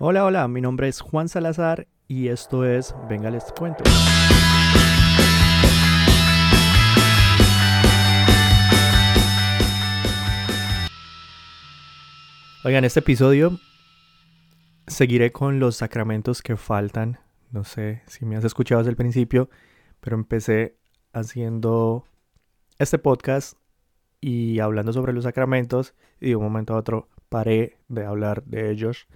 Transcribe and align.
Hola, 0.00 0.24
hola, 0.24 0.48
mi 0.48 0.60
nombre 0.60 0.88
es 0.88 1.00
Juan 1.00 1.28
Salazar 1.28 1.86
y 2.08 2.26
esto 2.26 2.64
es 2.64 2.96
Venga 3.08 3.30
les 3.30 3.44
cuento. 3.52 3.84
Oigan, 12.64 12.84
este 12.84 12.98
episodio 12.98 13.60
seguiré 14.88 15.30
con 15.30 15.60
los 15.60 15.76
sacramentos 15.76 16.42
que 16.42 16.56
faltan. 16.56 17.20
No 17.52 17.62
sé 17.62 18.02
si 18.08 18.26
me 18.26 18.34
has 18.34 18.42
escuchado 18.42 18.80
desde 18.80 18.90
el 18.90 18.96
principio, 18.96 19.48
pero 20.00 20.16
empecé 20.16 20.76
haciendo 21.12 22.04
este 22.80 22.98
podcast 22.98 23.56
y 24.20 24.58
hablando 24.58 24.92
sobre 24.92 25.12
los 25.12 25.22
sacramentos 25.22 25.94
y 26.20 26.30
de 26.30 26.36
un 26.36 26.42
momento 26.42 26.74
a 26.74 26.78
otro 26.78 27.08
paré 27.28 27.78
de 27.86 28.04
hablar 28.04 28.42
de 28.42 28.72
ellos 28.72 29.06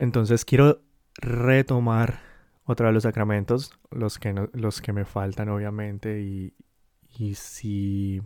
entonces 0.00 0.44
quiero 0.44 0.80
retomar 1.14 2.20
otra 2.64 2.86
vez 2.86 2.94
los 2.94 3.02
sacramentos, 3.02 3.72
los 3.90 4.18
que, 4.18 4.48
los 4.54 4.80
que 4.80 4.92
me 4.92 5.04
faltan 5.04 5.48
obviamente 5.50 6.22
y, 6.22 6.54
y 7.18 7.34
si... 7.34 8.22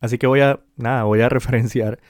Así 0.00 0.18
que 0.18 0.26
voy 0.26 0.40
a, 0.40 0.60
nada, 0.76 1.04
voy 1.04 1.20
a 1.20 1.28
referenciar, 1.30 2.00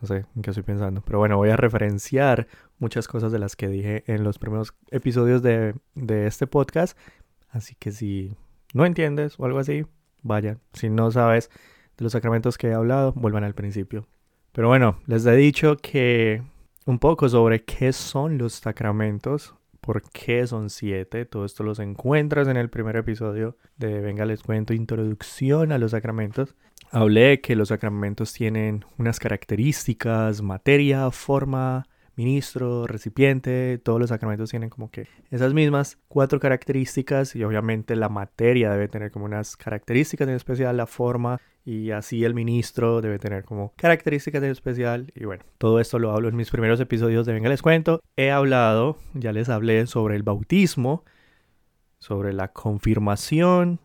no 0.00 0.08
sé 0.08 0.24
en 0.34 0.42
qué 0.42 0.50
estoy 0.50 0.62
pensando, 0.62 1.02
pero 1.02 1.18
bueno, 1.18 1.36
voy 1.36 1.50
a 1.50 1.56
referenciar 1.56 2.48
muchas 2.78 3.06
cosas 3.06 3.32
de 3.32 3.38
las 3.38 3.54
que 3.54 3.68
dije 3.68 4.02
en 4.06 4.24
los 4.24 4.38
primeros 4.38 4.74
episodios 4.90 5.42
de, 5.42 5.74
de 5.94 6.26
este 6.26 6.46
podcast. 6.46 6.98
Así 7.50 7.74
que 7.78 7.92
si 7.92 8.34
no 8.72 8.86
entiendes 8.86 9.38
o 9.38 9.44
algo 9.44 9.58
así, 9.58 9.84
vaya. 10.22 10.58
Si 10.72 10.88
no 10.88 11.10
sabes 11.10 11.50
de 11.98 12.02
los 12.02 12.12
sacramentos 12.12 12.56
que 12.56 12.68
he 12.68 12.74
hablado, 12.74 13.12
vuelvan 13.12 13.44
al 13.44 13.54
principio. 13.54 14.06
Pero 14.52 14.68
bueno, 14.68 15.00
les 15.06 15.26
he 15.26 15.36
dicho 15.36 15.76
que 15.76 16.42
un 16.86 17.00
poco 17.00 17.28
sobre 17.28 17.64
qué 17.64 17.92
son 17.92 18.38
los 18.38 18.54
sacramentos, 18.54 19.54
por 19.80 20.02
qué 20.02 20.46
son 20.46 20.70
siete. 20.70 21.26
Todo 21.26 21.44
esto 21.44 21.64
los 21.64 21.80
encuentras 21.80 22.48
en 22.48 22.56
el 22.56 22.70
primer 22.70 22.96
episodio 22.96 23.56
de 23.76 24.00
Venga 24.00 24.24
les 24.24 24.42
cuento 24.42 24.72
Introducción 24.72 25.72
a 25.72 25.78
los 25.78 25.90
sacramentos. 25.90 26.54
Hablé 26.92 27.40
que 27.40 27.56
los 27.56 27.68
sacramentos 27.68 28.32
tienen 28.32 28.84
unas 28.98 29.18
características, 29.18 30.42
materia, 30.42 31.10
forma, 31.10 31.88
ministro, 32.16 32.86
recipiente, 32.86 33.78
todos 33.78 34.00
los 34.00 34.08
sacramentos 34.08 34.50
tienen 34.50 34.70
como 34.70 34.90
que 34.90 35.06
esas 35.30 35.52
mismas 35.52 35.98
cuatro 36.08 36.40
características 36.40 37.36
y 37.36 37.44
obviamente 37.44 37.94
la 37.94 38.08
materia 38.08 38.70
debe 38.70 38.88
tener 38.88 39.10
como 39.10 39.26
unas 39.26 39.56
características 39.56 40.26
en 40.26 40.34
especial, 40.34 40.76
la 40.76 40.86
forma 40.86 41.40
y 41.64 41.90
así 41.90 42.24
el 42.24 42.32
ministro 42.32 43.02
debe 43.02 43.18
tener 43.18 43.44
como 43.44 43.74
características 43.76 44.42
en 44.42 44.50
especial 44.50 45.12
y 45.14 45.26
bueno, 45.26 45.44
todo 45.58 45.78
esto 45.78 45.98
lo 45.98 46.12
hablo 46.12 46.28
en 46.28 46.36
mis 46.36 46.50
primeros 46.50 46.80
episodios 46.80 47.26
de 47.26 47.34
Venga 47.34 47.50
les 47.50 47.62
cuento. 47.62 48.00
He 48.16 48.30
hablado, 48.30 48.98
ya 49.12 49.32
les 49.32 49.48
hablé 49.50 49.86
sobre 49.86 50.16
el 50.16 50.22
bautismo, 50.22 51.04
sobre 51.98 52.32
la 52.32 52.52
confirmación, 52.52 53.78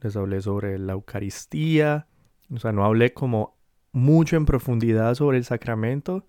les 0.00 0.16
hablé 0.16 0.40
sobre 0.40 0.78
la 0.78 0.94
Eucaristía, 0.94 2.08
o 2.52 2.58
sea, 2.58 2.72
no 2.72 2.84
hablé 2.84 3.12
como 3.12 3.56
mucho 3.92 4.36
en 4.36 4.46
profundidad 4.46 5.14
sobre 5.14 5.38
el 5.38 5.44
sacramento, 5.44 6.24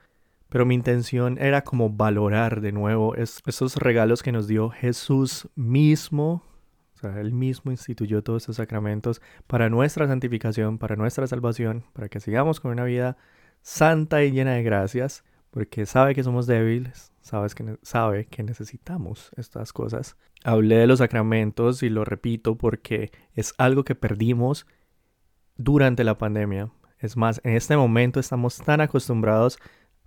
pero 0.50 0.66
mi 0.66 0.76
intención 0.76 1.38
era 1.40 1.64
como 1.64 1.90
valorar 1.92 2.60
de 2.60 2.72
nuevo 2.72 3.16
esos 3.16 3.76
regalos 3.78 4.24
que 4.24 4.32
nos 4.32 4.48
dio 4.48 4.70
Jesús 4.72 5.48
mismo. 5.56 6.44
O 6.96 6.98
sea, 6.98 7.22
Él 7.22 7.32
mismo 7.32 7.72
instituyó 7.72 8.24
todos 8.24 8.44
estos 8.44 8.58
sacramentos 8.58 9.22
para 9.48 9.70
nuestra 9.70 10.08
santificación, 10.08 10.80
para 10.80 10.96
nuestra 10.96 11.28
salvación, 11.28 11.86
para 11.94 12.10
que 12.10 12.20
sigamos 12.20 12.60
con 12.60 12.72
una 12.72 12.84
vida 12.84 13.16
santa 13.62 14.24
y 14.24 14.32
llena 14.32 14.54
de 14.54 14.64
gracias, 14.64 15.24
porque 15.52 15.86
sabe 15.86 16.16
que 16.16 16.24
somos 16.24 16.48
débiles, 16.48 17.14
sabes 17.22 17.54
que, 17.54 17.78
sabe 17.84 18.26
que 18.26 18.44
necesitamos 18.44 19.32
estas 19.38 19.72
cosas. 19.72 20.18
Hablé 20.44 20.78
de 20.78 20.88
los 20.88 21.00
sacramentos 21.00 21.84
y 21.84 21.90
lo 21.90 22.06
repito 22.06 22.58
porque 22.58 23.12
es 23.34 23.54
algo 23.58 23.84
que 23.84 23.96
perdimos 23.96 24.66
durante 25.58 26.04
la 26.04 26.18
pandemia. 26.18 26.72
Es 26.98 27.16
más, 27.16 27.40
en 27.44 27.56
este 27.56 27.78
momento 27.78 28.20
estamos 28.20 28.58
tan 28.58 28.82
acostumbrados 28.82 29.60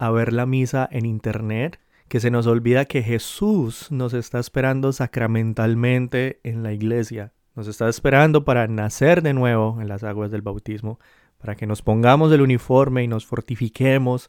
a 0.02 0.10
ver 0.10 0.32
la 0.32 0.46
misa 0.46 0.88
en 0.90 1.06
internet, 1.06 1.78
que 2.08 2.18
se 2.18 2.32
nos 2.32 2.48
olvida 2.48 2.86
que 2.86 3.04
Jesús 3.04 3.92
nos 3.92 4.14
está 4.14 4.40
esperando 4.40 4.92
sacramentalmente 4.92 6.40
en 6.42 6.64
la 6.64 6.72
iglesia. 6.72 7.32
Nos 7.54 7.68
está 7.68 7.88
esperando 7.88 8.44
para 8.44 8.66
nacer 8.66 9.22
de 9.22 9.32
nuevo 9.32 9.80
en 9.80 9.86
las 9.86 10.02
aguas 10.02 10.32
del 10.32 10.42
bautismo, 10.42 10.98
para 11.38 11.54
que 11.54 11.68
nos 11.68 11.82
pongamos 11.82 12.32
el 12.32 12.40
uniforme 12.40 13.04
y 13.04 13.06
nos 13.06 13.26
fortifiquemos 13.26 14.28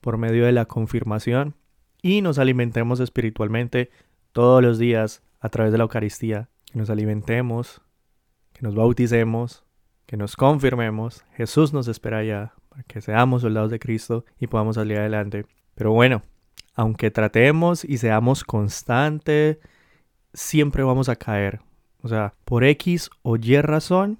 por 0.00 0.18
medio 0.18 0.44
de 0.44 0.50
la 0.50 0.64
confirmación 0.64 1.54
y 2.02 2.20
nos 2.20 2.40
alimentemos 2.40 2.98
espiritualmente 2.98 3.90
todos 4.32 4.60
los 4.60 4.76
días 4.76 5.22
a 5.38 5.50
través 5.50 5.70
de 5.70 5.78
la 5.78 5.84
Eucaristía. 5.84 6.48
Que 6.64 6.80
nos 6.80 6.90
alimentemos, 6.90 7.80
que 8.54 8.62
nos 8.62 8.74
bauticemos, 8.74 9.62
que 10.06 10.16
nos 10.16 10.34
confirmemos. 10.34 11.24
Jesús 11.36 11.72
nos 11.72 11.86
espera 11.86 12.24
ya 12.24 12.54
que 12.86 13.00
seamos 13.00 13.42
soldados 13.42 13.70
de 13.70 13.78
Cristo 13.78 14.24
y 14.38 14.46
podamos 14.46 14.76
salir 14.76 14.98
adelante. 14.98 15.46
Pero 15.74 15.92
bueno, 15.92 16.22
aunque 16.74 17.10
tratemos 17.10 17.84
y 17.84 17.98
seamos 17.98 18.44
constantes, 18.44 19.58
siempre 20.32 20.82
vamos 20.82 21.08
a 21.08 21.16
caer. 21.16 21.60
O 22.02 22.08
sea, 22.08 22.34
por 22.44 22.64
X 22.64 23.10
o 23.22 23.36
Y 23.36 23.60
razón, 23.60 24.18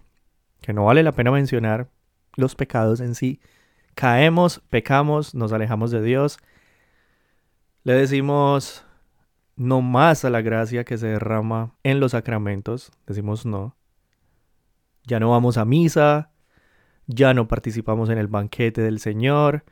que 0.61 0.73
no 0.73 0.87
vale 0.87 1.03
la 1.03 1.13
pena 1.13 1.31
mencionar 1.31 1.89
los 2.35 2.55
pecados 2.55 3.01
en 3.01 3.15
sí, 3.15 3.41
caemos, 3.95 4.61
pecamos, 4.71 5.35
nos 5.35 5.53
alejamos 5.53 5.91
de 5.91 6.03
Dios, 6.03 6.39
le 7.85 7.93
decimos 7.93 8.85
no 9.57 9.81
más 9.81 10.25
a 10.25 10.31
la 10.31 10.43
gracia 10.43 10.85
que 10.85 10.99
se 10.99 11.07
derrama 11.07 11.75
en 11.83 12.01
los 12.01 12.13
sacramentos, 12.13 12.93
decimos 13.07 13.47
no. 13.47 13.77
Ya 15.05 15.21
no 15.21 15.31
vamos 15.31 15.57
a 15.57 15.65
misa, 15.65 16.31
ya 17.07 17.35
no 17.35 17.49
participamos 17.49 18.11
en 18.11 18.19
el 18.19 18.27
banquete 18.27 18.83
del 18.83 18.99
Señor, 18.99 19.65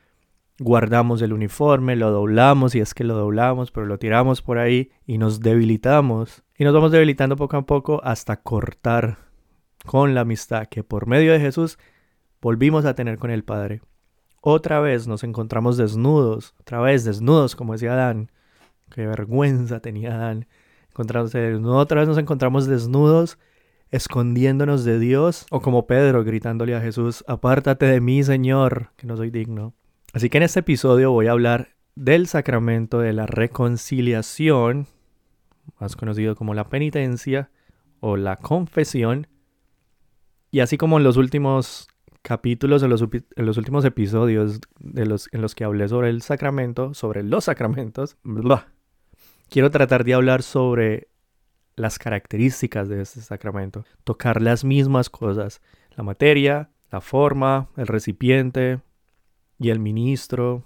guardamos 0.59 1.21
el 1.21 1.33
uniforme, 1.33 1.95
lo 1.95 2.11
doblamos 2.11 2.75
y 2.75 2.79
es 2.79 2.93
que 2.93 3.03
lo 3.03 3.15
doblamos, 3.15 3.71
pero 3.71 3.85
lo 3.85 3.99
tiramos 3.99 4.41
por 4.41 4.57
ahí 4.57 4.91
y 5.05 5.17
nos 5.17 5.41
debilitamos. 5.41 6.43
Y 6.57 6.63
nos 6.63 6.73
vamos 6.73 6.91
debilitando 6.91 7.35
poco 7.35 7.57
a 7.57 7.65
poco 7.65 8.01
hasta 8.03 8.37
cortar 8.37 9.17
con 9.85 10.15
la 10.15 10.21
amistad 10.21 10.67
que 10.67 10.83
por 10.83 11.07
medio 11.07 11.33
de 11.33 11.39
Jesús 11.39 11.77
volvimos 12.41 12.85
a 12.85 12.95
tener 12.95 13.17
con 13.17 13.31
el 13.31 13.43
Padre. 13.43 13.81
Otra 14.41 14.79
vez 14.79 15.07
nos 15.07 15.23
encontramos 15.23 15.75
desnudos, 15.75 16.53
otra 16.59 16.79
vez 16.79 17.03
desnudos, 17.03 17.55
como 17.55 17.73
decía 17.73 17.93
Adán. 17.93 18.31
Qué 18.91 19.05
vergüenza 19.07 19.79
tenía 19.79 20.15
Adán 20.15 20.47
encontrándose 20.89 21.39
desnudo. 21.39 21.77
Otra 21.77 21.99
vez 21.99 22.07
nos 22.07 22.17
encontramos 22.17 22.67
desnudos 22.67 23.37
escondiéndonos 23.91 24.83
de 24.83 24.99
Dios 24.99 25.45
o 25.51 25.61
como 25.61 25.87
Pedro 25.87 26.23
gritándole 26.23 26.75
a 26.75 26.81
Jesús, 26.81 27.23
apártate 27.27 27.85
de 27.85 28.01
mí, 28.01 28.23
Señor, 28.23 28.91
que 28.95 29.07
no 29.07 29.17
soy 29.17 29.29
digno. 29.29 29.73
Así 30.13 30.29
que 30.29 30.37
en 30.37 30.43
este 30.43 30.61
episodio 30.61 31.11
voy 31.11 31.27
a 31.27 31.31
hablar 31.31 31.75
del 31.95 32.27
sacramento 32.27 32.99
de 32.99 33.13
la 33.13 33.25
reconciliación, 33.25 34.87
más 35.79 35.95
conocido 35.95 36.35
como 36.35 36.53
la 36.53 36.69
penitencia 36.69 37.49
o 37.99 38.17
la 38.17 38.37
confesión. 38.37 39.27
Y 40.51 40.59
así 40.59 40.77
como 40.77 40.97
en 40.97 41.03
los 41.03 41.17
últimos 41.17 41.87
capítulos, 42.21 42.81
en 42.83 42.89
los, 42.89 43.03
los 43.35 43.57
últimos 43.57 43.85
episodios 43.85 44.59
de 44.79 45.05
los, 45.05 45.29
en 45.31 45.41
los 45.41 45.53
que 45.53 45.63
hablé 45.63 45.87
sobre 45.87 46.09
el 46.09 46.21
sacramento, 46.21 46.93
sobre 46.93 47.23
los 47.23 47.45
sacramentos, 47.45 48.17
quiero 49.49 49.69
tratar 49.69 50.03
de 50.03 50.13
hablar 50.13 50.43
sobre 50.43 51.09
las 51.75 51.99
características 51.99 52.89
de 52.89 53.01
este 53.01 53.21
sacramento, 53.21 53.83
tocar 54.03 54.41
las 54.41 54.63
mismas 54.63 55.09
cosas, 55.09 55.61
la 55.95 56.03
materia, 56.03 56.69
la 56.91 57.01
forma, 57.01 57.69
el 57.77 57.87
recipiente 57.87 58.81
y 59.59 59.69
el 59.69 59.79
ministro, 59.79 60.63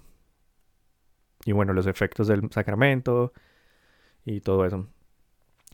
y 1.46 1.52
bueno, 1.52 1.74
los 1.74 1.88
efectos 1.88 2.28
del 2.28 2.50
sacramento 2.52 3.34
y 4.26 4.42
todo 4.42 4.66
eso. 4.66 4.88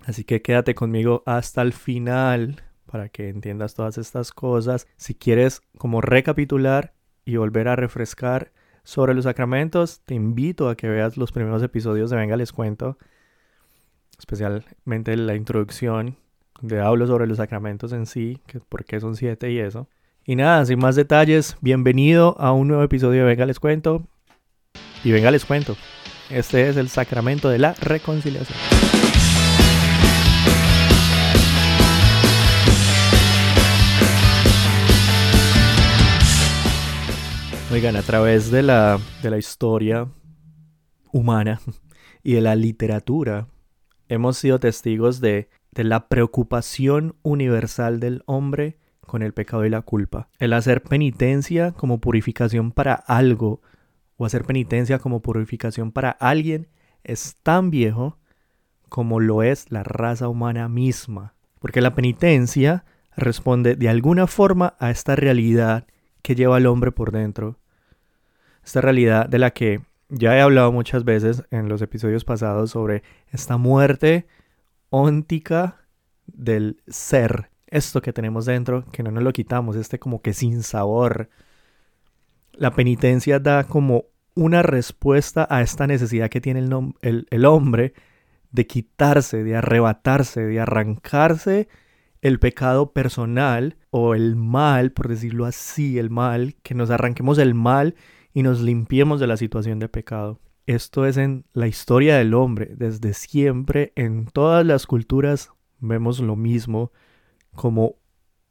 Así 0.05 0.23
que 0.23 0.41
quédate 0.41 0.75
conmigo 0.75 1.23
hasta 1.25 1.61
el 1.61 1.73
final 1.73 2.63
para 2.85 3.09
que 3.09 3.29
entiendas 3.29 3.73
todas 3.73 3.97
estas 3.97 4.31
cosas. 4.31 4.87
Si 4.95 5.15
quieres 5.15 5.61
como 5.77 6.01
recapitular 6.01 6.93
y 7.25 7.37
volver 7.37 7.67
a 7.67 7.75
refrescar 7.75 8.51
sobre 8.83 9.15
los 9.15 9.23
sacramentos, 9.23 10.01
te 10.05 10.13
invito 10.13 10.69
a 10.69 10.75
que 10.75 10.87
veas 10.87 11.17
los 11.17 11.31
primeros 11.31 11.63
episodios 11.63 12.11
de 12.11 12.17
Venga 12.17 12.37
les 12.37 12.51
cuento 12.51 12.97
especialmente 14.17 15.15
la 15.17 15.35
introducción, 15.35 16.17
donde 16.59 16.79
hablo 16.81 17.07
sobre 17.07 17.27
los 17.27 17.37
sacramentos 17.37 17.93
en 17.93 18.05
sí, 18.05 18.39
que 18.47 18.59
por 18.59 18.85
qué 18.85 18.99
son 18.99 19.15
siete 19.15 19.51
y 19.51 19.59
eso. 19.59 19.87
Y 20.25 20.35
nada, 20.35 20.65
sin 20.65 20.79
más 20.79 20.95
detalles, 20.95 21.57
bienvenido 21.61 22.35
a 22.39 22.51
un 22.51 22.67
nuevo 22.67 22.83
episodio 22.83 23.21
de 23.21 23.27
Venga 23.27 23.45
les 23.45 23.59
cuento. 23.59 24.07
Y 25.03 25.11
venga 25.11 25.29
les 25.29 25.45
cuento, 25.45 25.75
este 26.29 26.67
es 26.67 26.77
el 26.77 26.89
sacramento 26.89 27.49
de 27.49 27.59
la 27.59 27.73
reconciliación. 27.73 28.57
Oigan, 37.71 37.95
a 37.95 38.01
través 38.01 38.51
de 38.51 38.63
la, 38.63 38.99
de 39.21 39.29
la 39.29 39.37
historia 39.37 40.07
humana, 41.11 41.59
y 42.25 42.33
de 42.33 42.41
la 42.41 42.55
literatura, 42.55 43.47
hemos 44.09 44.37
sido 44.37 44.59
testigos 44.59 45.21
de, 45.21 45.49
de 45.71 45.83
la 45.83 46.07
preocupación 46.07 47.15
universal 47.21 47.99
del 47.99 48.23
hombre 48.25 48.77
con 49.05 49.21
el 49.21 49.33
pecado 49.33 49.65
y 49.65 49.69
la 49.69 49.81
culpa. 49.81 50.29
El 50.39 50.53
hacer 50.53 50.81
penitencia 50.81 51.71
como 51.71 51.99
purificación 51.99 52.71
para 52.71 52.93
algo 52.93 53.61
o 54.17 54.25
hacer 54.25 54.43
penitencia 54.43 54.99
como 54.99 55.21
purificación 55.21 55.91
para 55.91 56.11
alguien 56.11 56.67
es 57.03 57.35
tan 57.43 57.69
viejo 57.69 58.17
como 58.89 59.19
lo 59.19 59.43
es 59.43 59.71
la 59.71 59.83
raza 59.83 60.27
humana 60.27 60.69
misma. 60.69 61.33
Porque 61.59 61.81
la 61.81 61.95
penitencia 61.95 62.85
responde 63.15 63.75
de 63.75 63.89
alguna 63.89 64.27
forma 64.27 64.75
a 64.79 64.91
esta 64.91 65.15
realidad 65.15 65.87
que 66.21 66.35
lleva 66.35 66.57
al 66.57 66.65
hombre 66.65 66.91
por 66.91 67.11
dentro. 67.11 67.59
Esta 68.63 68.81
realidad 68.81 69.29
de 69.29 69.39
la 69.39 69.51
que 69.51 69.81
ya 70.09 70.37
he 70.37 70.41
hablado 70.41 70.71
muchas 70.71 71.03
veces 71.03 71.43
en 71.51 71.69
los 71.69 71.81
episodios 71.81 72.25
pasados 72.25 72.71
sobre 72.71 73.03
esta 73.31 73.57
muerte 73.57 74.27
óntica 74.89 75.85
del 76.27 76.81
ser. 76.87 77.49
Esto 77.67 78.01
que 78.01 78.13
tenemos 78.13 78.45
dentro, 78.45 78.85
que 78.91 79.03
no 79.03 79.11
nos 79.11 79.23
lo 79.23 79.33
quitamos, 79.33 79.75
este 79.75 79.99
como 79.99 80.21
que 80.21 80.33
sin 80.33 80.63
sabor. 80.63 81.29
La 82.53 82.71
penitencia 82.71 83.39
da 83.39 83.65
como 83.65 84.05
una 84.35 84.61
respuesta 84.61 85.47
a 85.49 85.61
esta 85.61 85.87
necesidad 85.87 86.29
que 86.29 86.41
tiene 86.41 86.59
el, 87.01 87.27
el 87.29 87.45
hombre 87.45 87.93
de 88.51 88.67
quitarse, 88.67 89.43
de 89.43 89.55
arrebatarse, 89.55 90.41
de 90.41 90.59
arrancarse 90.59 91.67
el 92.21 92.39
pecado 92.39 92.91
personal 92.91 93.77
o 93.89 94.15
el 94.15 94.35
mal, 94.35 94.91
por 94.91 95.09
decirlo 95.09 95.45
así, 95.45 95.99
el 95.99 96.09
mal, 96.09 96.55
que 96.63 96.75
nos 96.75 96.89
arranquemos 96.89 97.37
el 97.37 97.53
mal 97.53 97.95
y 98.35 98.43
nos 98.43 98.61
limpiemos 98.61 99.19
de 99.21 99.27
la 99.27 99.37
situación 99.37 99.79
de 99.79 99.87
pecado. 99.87 100.41
Esto 100.67 101.05
es 101.05 101.15
en 101.15 101.45
la 101.53 101.67
historia 101.67 102.17
del 102.17 102.33
hombre, 102.33 102.73
desde 102.75 103.13
siempre, 103.13 103.93
en 103.95 104.25
todas 104.25 104.65
las 104.65 104.85
culturas 104.85 105.51
vemos 105.79 106.19
lo 106.19 106.35
mismo, 106.35 106.91
como 107.55 107.95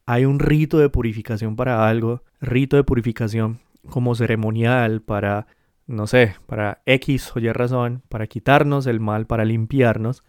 hay 0.06 0.24
un 0.24 0.38
rito 0.38 0.78
de 0.78 0.88
purificación 0.88 1.54
para 1.54 1.86
algo, 1.86 2.22
rito 2.40 2.76
de 2.76 2.84
purificación 2.84 3.60
como 3.90 4.14
ceremonial 4.14 5.02
para 5.02 5.46
no 5.86 6.06
sé, 6.06 6.34
para 6.46 6.80
X 6.86 7.36
o 7.36 7.40
Y 7.40 7.52
razón, 7.52 8.02
para 8.08 8.26
quitarnos 8.26 8.86
el 8.86 9.00
mal, 9.00 9.26
para 9.26 9.44
limpiarnos. 9.44 10.24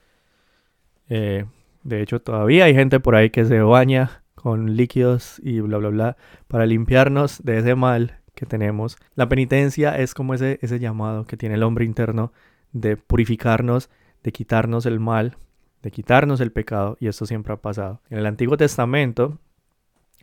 Eh, 1.08 1.46
de 1.84 2.02
hecho, 2.02 2.22
todavía 2.22 2.66
hay 2.66 2.74
gente 2.74 3.00
por 3.00 3.16
ahí 3.16 3.30
que 3.30 3.46
se 3.46 3.62
baña 3.62 4.24
con 4.34 4.76
líquidos 4.76 5.40
y 5.42 5.62
bla, 5.62 5.78
bla, 5.78 5.90
bla, 5.90 6.18
para 6.50 6.66
limpiarnos 6.66 7.42
de 7.42 7.60
ese 7.60 7.76
mal 7.76 8.20
que 8.36 8.46
tenemos. 8.46 8.98
La 9.16 9.30
penitencia 9.30 9.98
es 9.98 10.14
como 10.14 10.34
ese, 10.34 10.60
ese 10.62 10.80
llamado 10.80 11.26
que 11.26 11.38
tiene 11.38 11.56
el 11.56 11.64
hombre 11.64 11.86
interno 11.86 12.32
de 12.72 12.98
purificarnos, 12.98 13.90
de 14.24 14.32
quitarnos 14.32 14.86
el 14.86 15.00
mal, 15.00 15.38
de 15.82 15.92
quitarnos 15.92 16.42
el 16.42 16.52
pecado, 16.52 16.98
y 17.00 17.08
esto 17.08 17.26
siempre 17.26 17.54
ha 17.54 17.58
pasado. 17.58 18.02
En 18.10 18.18
el 18.18 18.26
Antiguo 18.26 18.58
Testamento 18.58 19.40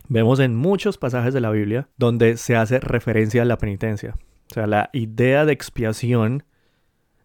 vemos 0.07 0.39
en 0.39 0.55
muchos 0.55 0.97
pasajes 0.97 1.33
de 1.33 1.41
la 1.41 1.51
Biblia 1.51 1.89
donde 1.97 2.37
se 2.37 2.55
hace 2.55 2.79
referencia 2.79 3.41
a 3.41 3.45
la 3.45 3.57
penitencia. 3.57 4.15
O 4.51 4.53
sea, 4.53 4.67
la 4.67 4.89
idea 4.93 5.45
de 5.45 5.53
expiación 5.53 6.43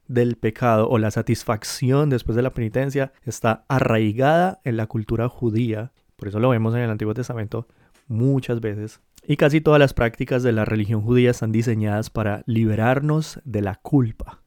del 0.06 0.36
pecado 0.36 0.88
o 0.88 0.98
la 0.98 1.10
satisfacción 1.10 2.08
después 2.08 2.36
de 2.36 2.42
la 2.42 2.54
penitencia 2.54 3.12
está 3.24 3.64
arraigada 3.68 4.60
en 4.64 4.76
la 4.76 4.86
cultura 4.86 5.28
judía. 5.28 5.92
Por 6.16 6.28
eso 6.28 6.40
lo 6.40 6.48
vemos 6.48 6.74
en 6.74 6.80
el 6.80 6.90
Antiguo 6.90 7.14
Testamento 7.14 7.68
muchas 8.06 8.60
veces. 8.60 9.00
Y 9.30 9.36
casi 9.36 9.60
todas 9.60 9.78
las 9.78 9.92
prácticas 9.92 10.42
de 10.42 10.52
la 10.52 10.64
religión 10.64 11.02
judía 11.02 11.32
están 11.32 11.52
diseñadas 11.52 12.08
para 12.08 12.42
liberarnos 12.46 13.38
de 13.44 13.60
la 13.60 13.74
culpa. 13.74 14.40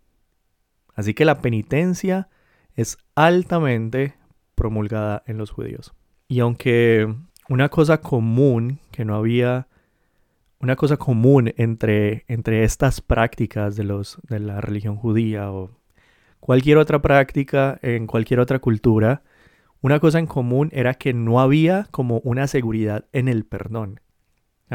Así 0.95 1.13
que 1.13 1.24
la 1.24 1.38
penitencia 1.38 2.30
es 2.74 2.98
altamente 3.13 4.16
promulgada 4.56 5.22
en 5.28 5.38
los 5.38 5.51
judíos. 5.51 5.94
Y 6.28 6.39
aunque 6.39 7.13
una 7.48 7.69
cosa 7.69 8.01
común 8.01 8.80
que 8.89 9.06
no 9.06 9.16
había 9.16 9.68
una 10.60 10.75
cosa 10.75 10.98
común 10.98 11.54
entre, 11.57 12.25
entre 12.27 12.63
estas 12.63 13.01
prácticas 13.01 13.75
de, 13.75 13.84
los, 13.84 14.18
de 14.27 14.39
la 14.39 14.62
religión 14.62 14.95
judía 14.95 15.51
o 15.51 15.69
cualquier 16.39 16.80
otra 16.80 17.04
práctica 17.04 17.77
en 17.84 18.07
cualquier 18.07 18.39
otra 18.39 18.57
cultura, 18.57 19.22
una 19.81 20.00
cosa 20.00 20.18
en 20.18 20.25
común 20.25 20.69
era 20.72 20.95
que 20.95 21.13
no 21.13 21.39
había 21.39 21.88
como 21.92 22.19
una 22.24 22.48
seguridad 22.48 23.06
en 23.12 23.27
el 23.27 23.45
perdón. 23.45 24.00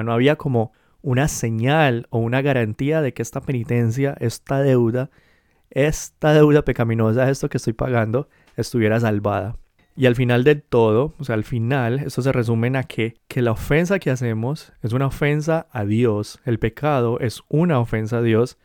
No 0.02 0.12
había 0.12 0.36
como 0.36 0.72
una 1.02 1.28
señal 1.28 2.06
o 2.10 2.18
una 2.18 2.42
garantía 2.42 3.00
de 3.00 3.14
que 3.14 3.22
esta 3.22 3.40
penitencia, 3.40 4.16
esta 4.20 4.60
deuda, 4.60 5.10
esta 5.70 6.32
deuda 6.32 6.62
pecaminosa, 6.62 7.30
esto 7.30 7.48
que 7.48 7.58
estoy 7.58 7.74
pagando, 7.74 8.28
estuviera 8.56 8.98
salvada. 8.98 9.56
Y 9.96 10.06
al 10.06 10.14
final 10.14 10.44
del 10.44 10.62
todo, 10.62 11.14
o 11.18 11.24
sea, 11.24 11.36
al 11.36 11.44
final, 11.44 12.00
esto 12.00 12.20
se 12.20 12.32
resume 12.32 12.76
a 12.76 12.82
que, 12.82 13.14
que 13.28 13.40
la 13.40 13.52
ofensa 13.52 13.98
que 13.98 14.10
hacemos 14.10 14.72
es 14.82 14.92
una 14.92 15.06
ofensa 15.06 15.68
a 15.70 15.84
Dios, 15.84 16.38
el 16.44 16.58
pecado 16.58 17.18
es 17.20 17.42
una 17.48 17.80
ofensa 17.80 18.18
a 18.18 18.22
Dios 18.22 18.58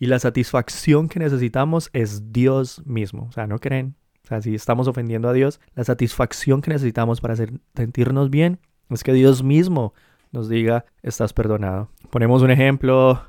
y 0.00 0.06
la 0.06 0.18
satisfacción 0.18 1.08
que 1.08 1.20
necesitamos 1.20 1.90
es 1.92 2.32
Dios 2.32 2.84
mismo. 2.84 3.26
O 3.28 3.32
sea, 3.32 3.46
¿no 3.46 3.60
creen? 3.60 3.94
O 4.24 4.26
sea, 4.26 4.42
si 4.42 4.54
estamos 4.54 4.88
ofendiendo 4.88 5.28
a 5.28 5.32
Dios, 5.32 5.60
la 5.76 5.84
satisfacción 5.84 6.60
que 6.60 6.70
necesitamos 6.70 7.20
para 7.20 7.36
sentirnos 7.76 8.28
bien 8.28 8.58
es 8.90 9.04
que 9.04 9.12
Dios 9.12 9.44
mismo 9.44 9.94
nos 10.32 10.48
diga, 10.48 10.84
estás 11.02 11.32
perdonado. 11.32 11.90
Ponemos 12.10 12.42
un 12.42 12.50
ejemplo 12.50 13.22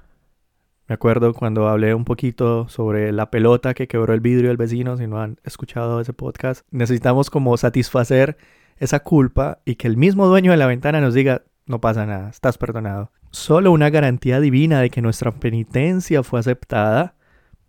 me 0.88 0.96
acuerdo 0.96 1.34
cuando 1.34 1.70
hablé 1.70 1.94
un 1.94 2.04
poquito 2.04 2.68
sobre 2.68 3.14
la 3.14 3.32
pelota 3.32 3.74
que 3.74 3.88
quebró 3.88 4.14
el 4.14 4.20
vidrio 4.20 4.50
del 4.50 4.58
vecino, 4.58 4.98
si 4.98 5.08
no 5.08 5.22
han 5.22 5.40
escuchado 5.44 6.02
ese 6.02 6.12
podcast. 6.12 6.66
Necesitamos 6.72 7.30
como 7.30 7.56
satisfacer 7.56 8.38
esa 8.78 9.00
culpa 9.00 9.60
y 9.64 9.76
que 9.76 9.88
el 9.88 9.96
mismo 9.96 10.28
dueño 10.28 10.52
de 10.52 10.58
la 10.58 10.68
ventana 10.68 11.00
nos 11.00 11.14
diga, 11.14 11.44
no 11.66 11.80
pasa 11.80 12.06
nada, 12.06 12.30
estás 12.30 12.58
perdonado. 12.58 13.12
Solo 13.32 13.72
una 13.72 13.90
garantía 13.90 14.42
divina 14.42 14.82
de 14.82 14.90
que 14.90 15.02
nuestra 15.02 15.32
penitencia 15.32 16.22
fue 16.22 16.42
aceptada 16.42 17.16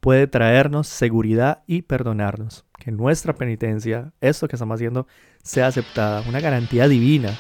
puede 0.00 0.26
traernos 0.26 0.88
seguridad 0.88 1.62
y 1.66 1.82
perdonarnos. 1.82 2.66
Que 2.78 2.90
nuestra 2.90 3.34
penitencia, 3.34 4.12
esto 4.20 4.48
que 4.48 4.56
estamos 4.56 4.74
haciendo, 4.74 5.06
sea 5.42 5.68
aceptada. 5.68 6.22
Una 6.28 6.40
garantía 6.40 6.88
divina 6.88 7.30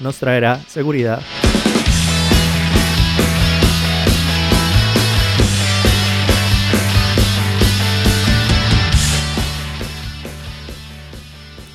nos 0.00 0.18
traerá 0.18 0.60
seguridad. 0.62 1.20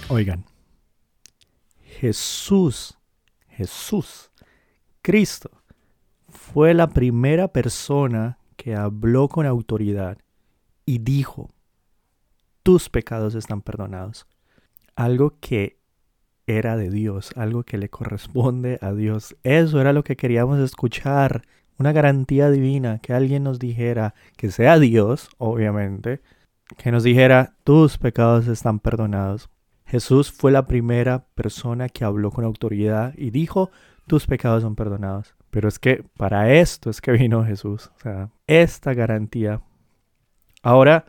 Oigan, 0.09 0.45
Jesús, 1.81 2.98
Jesús, 3.48 4.29
Cristo, 5.01 5.50
fue 6.29 6.74
la 6.74 6.88
primera 6.88 7.48
persona 7.48 8.38
que 8.55 8.75
habló 8.75 9.27
con 9.27 9.48
autoridad 9.48 10.19
y 10.86 11.00
dijo, 11.00 11.50
tus 12.62 12.89
pecados 12.89 13.33
están 13.36 13.62
perdonados. 13.62 14.27
Algo 14.95 15.39
que 15.39 15.82
era 16.47 16.77
de 16.77 16.89
Dios, 16.89 17.31
algo 17.35 17.63
que 17.63 17.77
le 17.77 17.89
corresponde 17.89 18.79
a 18.81 18.91
Dios. 18.93 19.35
Eso 19.43 19.79
era 19.79 19.93
lo 19.93 20.03
que 20.03 20.15
queríamos 20.15 20.59
escuchar, 20.59 21.43
una 21.77 21.91
garantía 21.91 22.50
divina, 22.50 23.00
que 23.00 23.13
alguien 23.13 23.43
nos 23.43 23.59
dijera, 23.59 24.13
que 24.38 24.51
sea 24.51 24.79
Dios, 24.79 25.29
obviamente, 25.38 26.21
que 26.77 26.91
nos 26.91 27.03
dijera, 27.03 27.55
tus 27.63 27.97
pecados 27.97 28.47
están 28.47 28.79
perdonados. 28.79 29.50
Jesús 29.85 30.31
fue 30.31 30.51
la 30.51 30.65
primera 30.65 31.25
persona 31.35 31.89
que 31.89 32.03
habló 32.03 32.31
con 32.31 32.45
autoridad 32.45 33.13
y 33.17 33.29
dijo, 33.31 33.71
tus 34.07 34.25
pecados 34.27 34.63
son 34.63 34.75
perdonados. 34.75 35.35
Pero 35.50 35.67
es 35.67 35.77
que 35.77 36.03
para 36.17 36.53
esto 36.53 36.89
es 36.89 37.00
que 37.00 37.12
vino 37.12 37.45
Jesús. 37.45 37.91
O 37.95 38.00
sea, 38.00 38.29
esta 38.47 38.93
garantía. 38.93 39.62
Ahora, 40.63 41.05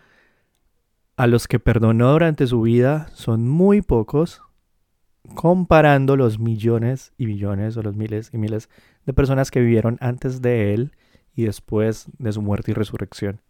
a 1.17 1.27
los 1.27 1.49
que 1.49 1.61
perdonó 1.61 2.13
durante 2.13 2.47
su 2.47 2.61
vida 2.63 3.09
son 3.15 3.49
muy 3.49 3.81
pocos, 3.81 4.43
comparando 5.35 6.17
los 6.17 6.39
millones 6.39 7.13
y 7.17 7.27
millones 7.27 7.77
o 7.77 7.83
los 7.83 7.97
miles 7.97 8.31
y 8.33 8.39
miles 8.39 8.69
de 9.07 9.13
personas 9.13 9.51
que 9.51 9.61
vivieron 9.61 9.97
antes 10.01 10.43
de 10.43 10.75
él 10.75 10.93
y 11.35 11.45
después 11.45 12.07
de 12.19 12.33
su 12.33 12.43
muerte 12.43 12.73
y 12.73 12.75
resurrección. 12.75 13.41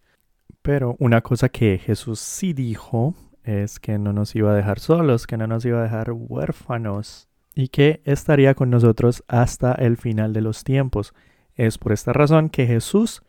Pero 0.63 0.97
una 0.99 1.21
cosa 1.21 1.49
que 1.49 1.79
Jesús 1.79 2.21
sí 2.21 2.53
dijo 2.53 3.15
es 3.43 3.79
que 3.79 3.99
no 3.99 4.13
nos 4.13 4.35
iba 4.35 4.53
a 4.53 4.57
dejar 4.57 4.79
solos, 4.79 5.27
que 5.27 5.37
no 5.37 5.47
nos 5.47 5.65
iba 5.65 5.81
a 5.81 5.83
dejar 5.83 6.13
huérfanos 6.13 7.29
y 7.55 7.69
que 7.69 8.01
estaría 8.05 8.55
con 8.55 8.71
nosotros 8.71 9.23
hasta 9.29 9.73
el 9.73 9.97
final 9.97 10.33
de 10.33 10.41
los 10.41 10.65
tiempos. 10.65 11.15
Es 11.55 11.79
por 11.79 11.93
esta 11.93 12.13
razón 12.13 12.49
que 12.49 12.67
Jesús 12.67 13.23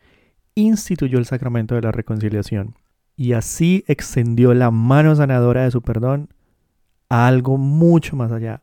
instituyó 0.54 1.18
el 1.18 1.26
sacramento 1.26 1.74
de 1.74 1.82
la 1.82 1.92
reconciliación 1.92 2.76
y 3.16 3.32
así 3.34 3.84
extendió 3.86 4.54
la 4.54 4.70
mano 4.70 5.14
sanadora 5.14 5.64
de 5.64 5.70
su 5.70 5.82
perdón 5.82 6.30
a 7.08 7.26
algo 7.26 7.58
mucho 7.58 8.16
más 8.16 8.32
allá 8.32 8.60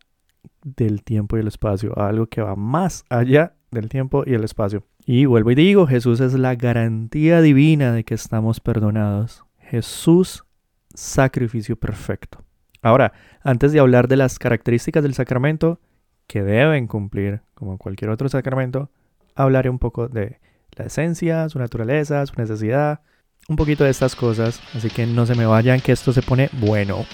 del 0.63 1.03
tiempo 1.03 1.37
y 1.37 1.41
el 1.41 1.47
espacio, 1.47 1.97
a 1.97 2.07
algo 2.07 2.27
que 2.27 2.41
va 2.41 2.55
más 2.55 3.03
allá 3.09 3.53
del 3.71 3.89
tiempo 3.89 4.23
y 4.25 4.33
el 4.33 4.43
espacio. 4.43 4.83
Y 5.05 5.25
vuelvo 5.25 5.51
y 5.51 5.55
digo, 5.55 5.87
Jesús 5.87 6.19
es 6.21 6.33
la 6.33 6.55
garantía 6.55 7.41
divina 7.41 7.91
de 7.91 8.03
que 8.03 8.13
estamos 8.13 8.59
perdonados. 8.59 9.43
Jesús, 9.59 10.45
sacrificio 10.93 11.75
perfecto. 11.75 12.43
Ahora, 12.81 13.13
antes 13.41 13.71
de 13.71 13.79
hablar 13.79 14.07
de 14.07 14.17
las 14.17 14.39
características 14.39 15.03
del 15.03 15.13
sacramento 15.13 15.79
que 16.27 16.43
deben 16.43 16.87
cumplir, 16.87 17.41
como 17.53 17.77
cualquier 17.77 18.11
otro 18.11 18.29
sacramento, 18.29 18.89
hablaré 19.35 19.69
un 19.69 19.79
poco 19.79 20.07
de 20.07 20.39
la 20.75 20.85
esencia, 20.85 21.49
su 21.49 21.59
naturaleza, 21.59 22.25
su 22.25 22.33
necesidad, 22.37 23.01
un 23.49 23.55
poquito 23.55 23.83
de 23.83 23.89
estas 23.89 24.15
cosas, 24.15 24.61
así 24.73 24.89
que 24.89 25.05
no 25.05 25.25
se 25.25 25.35
me 25.35 25.45
vayan 25.45 25.81
que 25.81 25.91
esto 25.91 26.13
se 26.13 26.21
pone 26.21 26.49
bueno. 26.53 27.05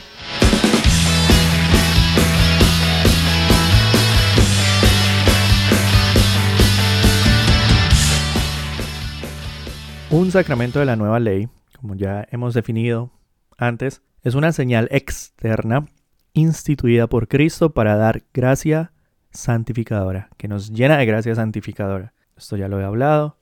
Un 10.11 10.31
sacramento 10.31 10.79
de 10.79 10.87
la 10.87 10.95
nueva 10.95 11.19
ley, 11.19 11.49
como 11.79 11.93
ya 11.93 12.27
hemos 12.31 12.55
definido 12.55 13.11
antes, 13.59 14.01
es 14.23 14.33
una 14.33 14.51
señal 14.51 14.87
externa 14.89 15.85
instituida 16.33 17.05
por 17.05 17.27
Cristo 17.27 17.75
para 17.75 17.95
dar 17.95 18.23
gracia 18.33 18.91
santificadora, 19.29 20.29
que 20.37 20.47
nos 20.47 20.71
llena 20.71 20.97
de 20.97 21.05
gracia 21.05 21.35
santificadora. 21.35 22.13
Esto 22.35 22.57
ya 22.57 22.67
lo 22.67 22.79
he 22.79 22.85
hablado, 22.85 23.37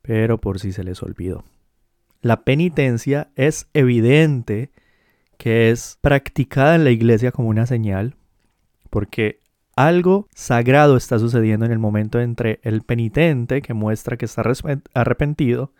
pero 0.00 0.40
por 0.40 0.58
si 0.58 0.72
se 0.72 0.84
les 0.84 1.02
olvidó. 1.02 1.44
La 2.22 2.44
penitencia 2.44 3.28
es 3.36 3.68
evidente 3.74 4.72
que 5.36 5.70
es 5.70 5.98
practicada 6.00 6.76
en 6.76 6.84
la 6.84 6.90
iglesia 6.90 7.30
como 7.30 7.50
una 7.50 7.66
señal, 7.66 8.16
porque 8.88 9.40
algo 9.86 10.26
sagrado 10.34 10.96
está 10.96 11.20
sucediendo 11.20 11.64
en 11.64 11.70
el 11.70 11.78
momento 11.78 12.20
entre 12.20 12.58
el 12.64 12.82
penitente, 12.82 13.62
que 13.62 13.74
muestra 13.74 14.16
que 14.16 14.24
está 14.24 14.42
arrepentido, 14.92 15.72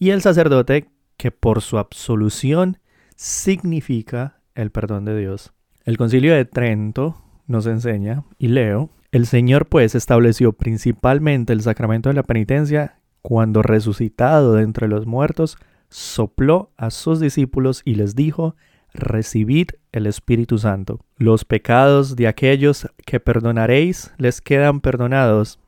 y 0.00 0.10
el 0.10 0.20
sacerdote, 0.20 0.88
que 1.16 1.30
por 1.30 1.62
su 1.62 1.78
absolución 1.78 2.78
significa 3.14 4.40
el 4.56 4.72
perdón 4.72 5.04
de 5.04 5.16
Dios. 5.16 5.52
El 5.84 5.96
concilio 5.96 6.34
de 6.34 6.44
Trento 6.44 7.22
nos 7.46 7.66
enseña, 7.66 8.24
y 8.36 8.48
leo, 8.48 8.90
el 9.12 9.26
Señor 9.26 9.66
pues 9.66 9.94
estableció 9.94 10.52
principalmente 10.52 11.52
el 11.52 11.62
sacramento 11.62 12.08
de 12.08 12.16
la 12.16 12.24
penitencia 12.24 12.98
cuando 13.22 13.62
resucitado 13.62 14.54
de 14.54 14.64
entre 14.64 14.88
los 14.88 15.06
muertos, 15.06 15.56
sopló 15.88 16.72
a 16.76 16.90
sus 16.90 17.20
discípulos 17.20 17.82
y 17.84 17.94
les 17.94 18.16
dijo, 18.16 18.56
recibid 18.94 19.68
el 19.92 20.06
Espíritu 20.06 20.58
Santo. 20.58 21.00
Los 21.18 21.44
pecados 21.44 22.16
de 22.16 22.28
aquellos 22.28 22.88
que 23.04 23.20
perdonaréis 23.20 24.12
les 24.16 24.40
quedan 24.40 24.80
perdonados, 24.80 25.58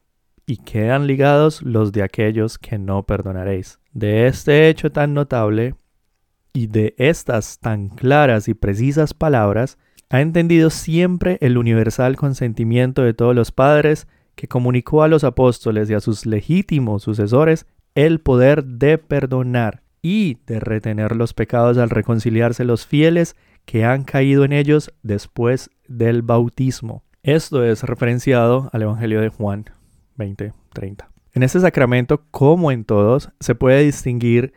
y 0.47 0.59
quedan 0.59 1.07
ligados 1.07 1.61
los 1.63 1.93
de 1.93 2.03
aquellos 2.03 2.59
que 2.59 2.79
no 2.79 3.03
perdonaréis. 3.03 3.81
De 3.93 4.29
este 4.29 4.69
hecho 4.69 4.93
tan 4.93 5.13
notable 5.13 5.75
y 6.53 6.69
de 6.69 6.95
estas 6.99 7.59
tan 7.59 7.89
claras 7.89 8.49
y 8.49 8.55
precisas 8.55 9.13
palabras, 9.13 9.77
ha 10.09 10.21
entendido 10.21 10.71
siempre 10.71 11.37
el 11.41 11.59
universal 11.59 12.17
consentimiento 12.17 13.03
de 13.03 13.13
todos 13.13 13.35
los 13.35 13.51
padres 13.51 14.07
que 14.37 14.47
comunicó 14.47 15.03
a 15.03 15.09
los 15.09 15.25
apóstoles 15.25 15.91
y 15.91 15.95
a 15.95 16.01
sus 16.01 16.27
legítimos 16.27 17.03
sucesores 17.03 17.67
el 17.97 18.21
poder 18.21 18.65
de 18.65 18.99
perdonar 18.99 19.83
y 20.07 20.39
de 20.47 20.61
retener 20.61 21.17
los 21.17 21.35
pecados 21.35 21.79
al 21.79 21.91
reconciliarse 21.91 22.65
los 22.65 22.87
fieles 22.87 23.35
que 23.65 23.85
han 23.85 24.05
caído 24.05 24.45
en 24.45 24.53
ellos 24.53 24.93
después 25.03 25.69
del 25.89 26.23
bautismo. 26.23 27.03
Esto 27.25 27.65
es 27.65 27.83
referenciado 27.83 28.71
al 28.73 28.83
Evangelio 28.83 29.21
de 29.21 29.31
Juan 29.31 29.65
20:30. 30.17 31.09
En 31.33 31.43
este 31.43 31.59
sacramento, 31.59 32.23
como 32.31 32.71
en 32.71 32.85
todos, 32.85 33.31
se 33.41 33.57
puede 33.57 33.83
distinguir 33.83 34.53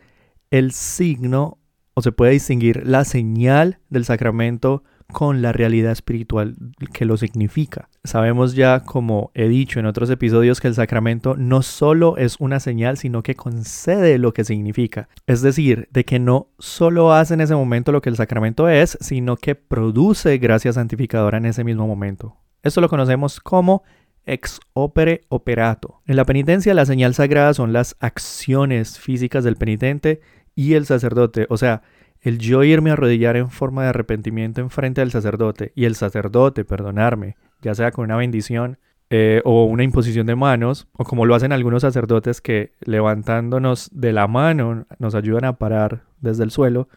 el 0.52 0.70
signo 0.70 1.58
o 1.94 2.02
se 2.02 2.12
puede 2.12 2.30
distinguir 2.30 2.86
la 2.86 3.04
señal 3.04 3.80
del 3.88 4.04
sacramento 4.04 4.84
con 5.12 5.42
la 5.42 5.52
realidad 5.52 5.92
espiritual 5.92 6.56
que 6.92 7.04
lo 7.04 7.16
significa. 7.16 7.88
Sabemos 8.04 8.54
ya, 8.54 8.80
como 8.80 9.30
he 9.34 9.48
dicho 9.48 9.80
en 9.80 9.86
otros 9.86 10.10
episodios, 10.10 10.60
que 10.60 10.68
el 10.68 10.74
sacramento 10.74 11.36
no 11.36 11.62
solo 11.62 12.16
es 12.16 12.36
una 12.38 12.60
señal, 12.60 12.96
sino 12.96 13.22
que 13.22 13.34
concede 13.34 14.18
lo 14.18 14.32
que 14.32 14.44
significa. 14.44 15.08
Es 15.26 15.42
decir, 15.42 15.88
de 15.90 16.04
que 16.04 16.18
no 16.18 16.48
solo 16.58 17.12
hace 17.12 17.34
en 17.34 17.42
ese 17.42 17.54
momento 17.54 17.92
lo 17.92 18.00
que 18.00 18.10
el 18.10 18.16
sacramento 18.16 18.68
es, 18.68 18.96
sino 19.00 19.36
que 19.36 19.54
produce 19.54 20.38
gracia 20.38 20.72
santificadora 20.72 21.38
en 21.38 21.46
ese 21.46 21.64
mismo 21.64 21.86
momento. 21.86 22.36
Esto 22.62 22.80
lo 22.80 22.88
conocemos 22.88 23.40
como 23.40 23.82
ex 24.24 24.60
opere 24.72 25.22
operato. 25.28 26.02
En 26.06 26.16
la 26.16 26.24
penitencia, 26.24 26.74
la 26.74 26.86
señal 26.86 27.14
sagrada 27.14 27.54
son 27.54 27.72
las 27.72 27.96
acciones 28.00 28.98
físicas 28.98 29.44
del 29.44 29.56
penitente 29.56 30.20
y 30.54 30.74
el 30.74 30.86
sacerdote, 30.86 31.46
o 31.48 31.56
sea, 31.56 31.82
el 32.20 32.38
yo 32.38 32.62
irme 32.64 32.90
a 32.90 32.92
arrodillar 32.94 33.36
en 33.36 33.50
forma 33.50 33.82
de 33.82 33.88
arrepentimiento 33.88 34.60
en 34.60 34.70
frente 34.70 35.00
del 35.00 35.10
sacerdote 35.10 35.72
y 35.74 35.84
el 35.84 35.94
sacerdote 35.94 36.64
perdonarme, 36.64 37.36
ya 37.62 37.74
sea 37.74 37.90
con 37.90 38.04
una 38.04 38.16
bendición 38.16 38.78
eh, 39.10 39.42
o 39.44 39.64
una 39.64 39.82
imposición 39.82 40.26
de 40.26 40.36
manos, 40.36 40.86
o 40.92 41.04
como 41.04 41.26
lo 41.26 41.34
hacen 41.34 41.52
algunos 41.52 41.82
sacerdotes 41.82 42.40
que 42.40 42.74
levantándonos 42.80 43.90
de 43.92 44.12
la 44.12 44.28
mano 44.28 44.86
nos 44.98 45.14
ayudan 45.14 45.44
a 45.46 45.58
parar 45.58 46.04
desde 46.20 46.44
el 46.44 46.50
suelo, 46.50 46.88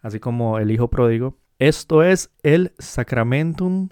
así 0.00 0.18
como 0.18 0.58
el 0.58 0.70
hijo 0.70 0.88
pródigo. 0.88 1.36
Esto 1.58 2.02
es 2.02 2.30
el 2.42 2.72
sacramentum 2.78 3.88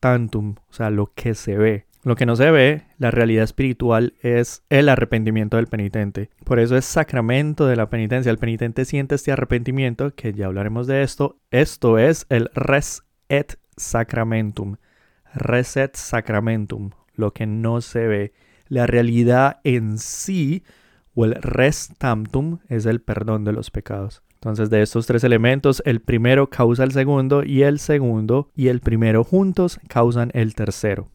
tantum, 0.00 0.56
o 0.68 0.72
sea, 0.72 0.90
lo 0.90 1.12
que 1.14 1.34
se 1.34 1.56
ve. 1.56 1.86
Lo 2.04 2.16
que 2.16 2.26
no 2.26 2.36
se 2.36 2.50
ve, 2.50 2.82
la 2.98 3.10
realidad 3.10 3.44
espiritual, 3.44 4.12
es 4.20 4.62
el 4.68 4.90
arrepentimiento 4.90 5.56
del 5.56 5.68
penitente. 5.68 6.28
Por 6.44 6.58
eso 6.58 6.76
es 6.76 6.84
sacramento 6.84 7.66
de 7.66 7.76
la 7.76 7.88
penitencia. 7.88 8.30
El 8.30 8.36
penitente 8.36 8.84
siente 8.84 9.14
este 9.14 9.32
arrepentimiento, 9.32 10.14
que 10.14 10.34
ya 10.34 10.44
hablaremos 10.44 10.86
de 10.86 11.02
esto. 11.02 11.38
Esto 11.50 11.96
es 11.96 12.26
el 12.28 12.50
res 12.54 13.04
et 13.30 13.58
sacramentum. 13.78 14.76
Res 15.32 15.78
et 15.78 15.96
sacramentum, 15.96 16.90
lo 17.14 17.32
que 17.32 17.46
no 17.46 17.80
se 17.80 18.06
ve. 18.06 18.32
La 18.68 18.86
realidad 18.86 19.60
en 19.64 19.96
sí, 19.96 20.62
o 21.14 21.24
el 21.24 21.36
res 21.36 21.94
tamtum, 21.96 22.58
es 22.68 22.84
el 22.84 23.00
perdón 23.00 23.44
de 23.44 23.52
los 23.52 23.70
pecados. 23.70 24.22
Entonces, 24.34 24.68
de 24.68 24.82
estos 24.82 25.06
tres 25.06 25.24
elementos, 25.24 25.82
el 25.86 26.02
primero 26.02 26.50
causa 26.50 26.84
el 26.84 26.92
segundo 26.92 27.44
y 27.44 27.62
el 27.62 27.78
segundo 27.78 28.50
y 28.54 28.68
el 28.68 28.80
primero 28.80 29.24
juntos 29.24 29.80
causan 29.88 30.30
el 30.34 30.54
tercero. 30.54 31.08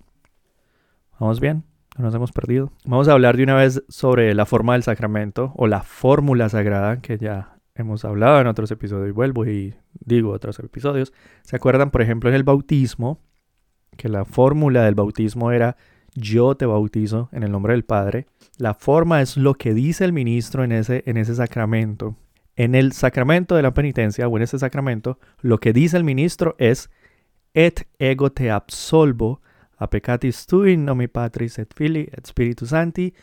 ¿Vamos 1.20 1.42
bien? 1.42 1.66
No 1.98 2.06
nos 2.06 2.16
hemos 2.16 2.32
perdido. 2.32 2.72
Vamos 2.86 3.10
a 3.10 3.12
hablar 3.12 3.36
de 3.36 3.44
una 3.44 3.56
vez 3.56 3.84
sobre 3.90 4.34
la 4.34 4.46
forma 4.46 4.74
del 4.74 4.84
sacramento 4.84 5.52
o 5.58 5.68
la 5.68 5.82
fórmula 5.82 6.48
sagrada 6.48 7.02
que 7.02 7.18
ya 7.18 7.58
hemos 7.76 8.06
hablado 8.06 8.40
en 8.40 8.48
otros 8.48 8.72
episodios 8.72 9.10
y 9.10 9.12
vuelvo 9.12 9.46
y 9.46 9.76
digo 10.00 10.32
otros 10.32 10.58
episodios. 10.60 11.12
¿Se 11.42 11.58
acuerdan, 11.58 11.92
por 11.92 12.02
ejemplo, 12.02 12.30
en 12.30 12.38
el 12.38 12.44
bautismo? 12.44 13.20
Que 13.98 14.08
la 14.08 14.24
fórmula 14.24 14.86
del 14.86 14.96
bautismo 14.96 15.52
era 15.52 15.76
yo 16.16 16.56
te 16.56 16.66
bautizo 16.66 17.28
en 17.34 17.44
el 17.44 17.52
nombre 17.52 17.74
del 17.74 17.84
Padre. 17.84 18.28
La 18.58 18.74
forma 18.74 19.22
es 19.22 19.36
lo 19.36 19.56
que 19.56 19.74
dice 19.74 20.06
el 20.06 20.14
ministro 20.14 20.64
en 20.64 20.72
ese, 20.72 21.04
en 21.06 21.18
ese 21.18 21.36
sacramento. 21.36 22.16
En 22.56 22.76
el 22.76 22.94
sacramento 22.94 23.56
de 23.56 23.62
la 23.62 23.74
penitencia 23.74 24.26
o 24.30 24.38
en 24.38 24.44
ese 24.44 24.58
sacramento, 24.58 25.20
lo 25.42 25.58
que 25.58 25.74
dice 25.74 25.98
el 25.98 26.06
ministro 26.06 26.56
es 26.60 26.90
et 27.54 27.90
ego 28.00 28.32
te 28.32 28.52
absolvo 28.52 29.42
a 29.80 29.90
peccatis 29.90 30.46
tui 30.46 30.76
nomi 30.78 31.08
Patris 31.08 31.58
et 31.58 31.74
Filii 31.74 32.10
et 32.12 32.28
Spiritus 32.28 32.70
Santi. 32.70 33.14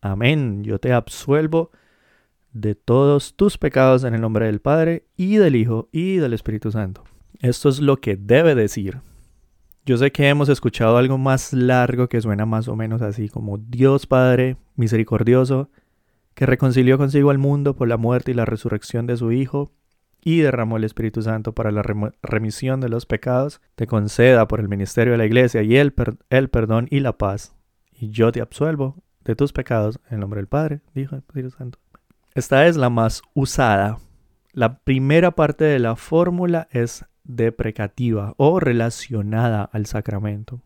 Amén. 0.00 0.64
Yo 0.64 0.78
te 0.78 0.92
absuelvo 0.92 1.70
de 2.52 2.74
todos 2.74 3.34
tus 3.34 3.56
pecados 3.56 4.04
en 4.04 4.14
el 4.14 4.20
nombre 4.20 4.46
del 4.46 4.60
Padre 4.60 5.06
y 5.16 5.36
del 5.36 5.56
Hijo 5.56 5.88
y 5.92 6.16
del 6.16 6.34
Espíritu 6.34 6.72
Santo. 6.72 7.04
Esto 7.40 7.68
es 7.68 7.80
lo 7.80 8.00
que 8.00 8.16
debe 8.16 8.54
decir. 8.54 9.00
Yo 9.86 9.96
sé 9.96 10.12
que 10.12 10.28
hemos 10.28 10.48
escuchado 10.48 10.96
algo 10.96 11.18
más 11.18 11.52
largo 11.52 12.08
que 12.08 12.20
suena 12.20 12.46
más 12.46 12.68
o 12.68 12.76
menos 12.76 13.00
así 13.00 13.28
como 13.28 13.58
Dios 13.58 14.06
Padre 14.06 14.56
misericordioso, 14.76 15.70
que 16.34 16.46
reconcilió 16.46 16.98
consigo 16.98 17.30
al 17.30 17.38
mundo 17.38 17.76
por 17.76 17.88
la 17.88 17.96
muerte 17.96 18.32
y 18.32 18.34
la 18.34 18.44
resurrección 18.44 19.06
de 19.06 19.16
su 19.16 19.32
Hijo, 19.32 19.72
y 20.24 20.40
derramó 20.40 20.76
el 20.76 20.84
Espíritu 20.84 21.22
Santo 21.22 21.52
para 21.52 21.70
la 21.72 21.82
remisión 22.22 22.80
de 22.80 22.88
los 22.88 23.06
pecados, 23.06 23.60
te 23.74 23.86
conceda 23.86 24.46
por 24.46 24.60
el 24.60 24.68
ministerio 24.68 25.12
de 25.12 25.18
la 25.18 25.26
iglesia 25.26 25.62
y 25.62 25.76
el, 25.76 25.92
el 26.30 26.48
perdón 26.48 26.86
y 26.90 27.00
la 27.00 27.18
paz. 27.18 27.54
Y 27.92 28.10
yo 28.10 28.30
te 28.32 28.40
absuelvo 28.40 29.02
de 29.24 29.36
tus 29.36 29.52
pecados 29.52 30.00
en 30.10 30.20
nombre 30.20 30.38
del 30.38 30.48
Padre, 30.48 30.80
dijo 30.94 31.14
el 31.14 31.20
Espíritu 31.20 31.50
Santo. 31.50 31.78
Esta 32.34 32.66
es 32.66 32.76
la 32.76 32.88
más 32.88 33.22
usada. 33.34 33.98
La 34.52 34.78
primera 34.78 35.32
parte 35.32 35.64
de 35.64 35.78
la 35.78 35.96
fórmula 35.96 36.68
es 36.70 37.04
deprecativa 37.24 38.34
o 38.36 38.60
relacionada 38.60 39.64
al 39.64 39.86
sacramento. 39.86 40.60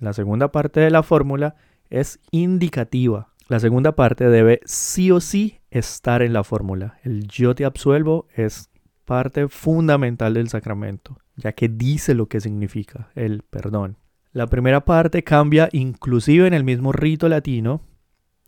La 0.00 0.12
segunda 0.12 0.52
parte 0.52 0.80
de 0.80 0.90
la 0.90 1.02
fórmula 1.02 1.56
es 1.90 2.20
indicativa. 2.30 3.28
La 3.48 3.60
segunda 3.60 3.92
parte 3.96 4.28
debe 4.28 4.60
sí 4.64 5.10
o 5.10 5.20
sí 5.20 5.58
estar 5.70 6.22
en 6.22 6.32
la 6.32 6.44
fórmula. 6.44 6.98
El 7.02 7.26
yo 7.26 7.54
te 7.54 7.64
absuelvo 7.64 8.28
es 8.34 8.69
parte 9.10 9.48
fundamental 9.48 10.34
del 10.34 10.48
sacramento, 10.48 11.18
ya 11.34 11.50
que 11.50 11.68
dice 11.68 12.14
lo 12.14 12.26
que 12.26 12.40
significa 12.40 13.10
el 13.16 13.42
perdón. 13.42 13.96
La 14.32 14.46
primera 14.46 14.84
parte 14.84 15.24
cambia 15.24 15.68
inclusive 15.72 16.46
en 16.46 16.54
el 16.54 16.62
mismo 16.62 16.92
rito 16.92 17.28
latino. 17.28 17.80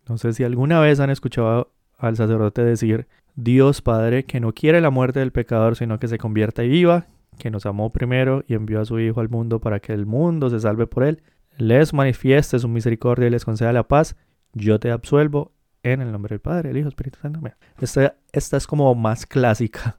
No 0.08 0.18
sé 0.18 0.32
si 0.32 0.44
alguna 0.44 0.78
vez 0.78 1.00
han 1.00 1.10
escuchado 1.10 1.72
al 1.98 2.14
sacerdote 2.14 2.62
decir, 2.62 3.08
Dios 3.34 3.82
Padre, 3.82 4.22
que 4.24 4.38
no 4.38 4.52
quiere 4.52 4.80
la 4.80 4.90
muerte 4.90 5.18
del 5.18 5.32
pecador, 5.32 5.74
sino 5.74 5.98
que 5.98 6.06
se 6.06 6.18
convierta 6.18 6.62
y 6.62 6.68
viva, 6.68 7.08
que 7.38 7.50
nos 7.50 7.66
amó 7.66 7.90
primero 7.90 8.44
y 8.46 8.54
envió 8.54 8.80
a 8.80 8.84
su 8.84 9.00
Hijo 9.00 9.18
al 9.18 9.30
mundo 9.30 9.58
para 9.58 9.80
que 9.80 9.92
el 9.92 10.06
mundo 10.06 10.48
se 10.48 10.60
salve 10.60 10.86
por 10.86 11.02
él, 11.02 11.24
les 11.58 11.92
manifieste 11.92 12.60
su 12.60 12.68
misericordia 12.68 13.26
y 13.26 13.30
les 13.30 13.44
conceda 13.44 13.72
la 13.72 13.88
paz, 13.88 14.14
yo 14.52 14.78
te 14.78 14.92
absuelvo 14.92 15.50
en 15.82 16.02
el 16.02 16.12
nombre 16.12 16.34
del 16.34 16.40
Padre, 16.40 16.70
el 16.70 16.76
Hijo, 16.76 16.88
Espíritu 16.88 17.18
Santo. 17.20 17.40
Esta, 17.80 18.14
esta 18.30 18.56
es 18.56 18.68
como 18.68 18.94
más 18.94 19.26
clásica. 19.26 19.98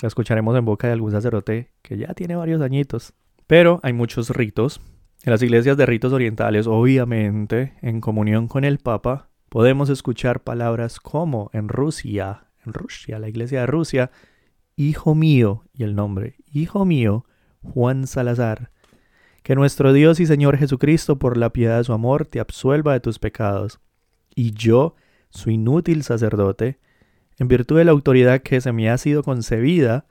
La 0.00 0.06
escucharemos 0.06 0.56
en 0.56 0.64
boca 0.64 0.86
de 0.86 0.92
algún 0.92 1.10
sacerdote 1.10 1.72
que 1.82 1.96
ya 1.98 2.14
tiene 2.14 2.36
varios 2.36 2.60
añitos. 2.60 3.14
Pero 3.48 3.80
hay 3.82 3.92
muchos 3.92 4.30
ritos. 4.30 4.80
En 5.24 5.32
las 5.32 5.42
iglesias 5.42 5.76
de 5.76 5.86
ritos 5.86 6.12
orientales, 6.12 6.68
obviamente, 6.68 7.74
en 7.82 8.00
comunión 8.00 8.46
con 8.46 8.64
el 8.64 8.78
Papa, 8.78 9.30
podemos 9.48 9.88
escuchar 9.90 10.44
palabras 10.44 11.00
como 11.00 11.50
en 11.52 11.68
Rusia, 11.68 12.46
en 12.64 12.72
Rusia, 12.72 13.18
la 13.18 13.28
iglesia 13.28 13.60
de 13.60 13.66
Rusia, 13.66 14.10
Hijo 14.76 15.16
mío, 15.16 15.64
y 15.72 15.82
el 15.82 15.96
nombre, 15.96 16.36
Hijo 16.52 16.84
mío, 16.84 17.24
Juan 17.62 18.06
Salazar, 18.06 18.70
que 19.42 19.56
nuestro 19.56 19.92
Dios 19.92 20.20
y 20.20 20.26
Señor 20.26 20.56
Jesucristo, 20.56 21.18
por 21.18 21.36
la 21.36 21.52
piedad 21.52 21.78
de 21.78 21.84
su 21.84 21.92
amor, 21.92 22.26
te 22.26 22.38
absuelva 22.38 22.92
de 22.92 23.00
tus 23.00 23.18
pecados. 23.18 23.80
Y 24.36 24.52
yo, 24.52 24.94
su 25.30 25.50
inútil 25.50 26.04
sacerdote, 26.04 26.78
en 27.38 27.48
virtud 27.48 27.78
de 27.78 27.84
la 27.84 27.92
autoridad 27.92 28.40
que 28.40 28.60
se 28.60 28.72
me 28.72 28.90
ha 28.90 28.98
sido 28.98 29.22
concebida, 29.22 30.06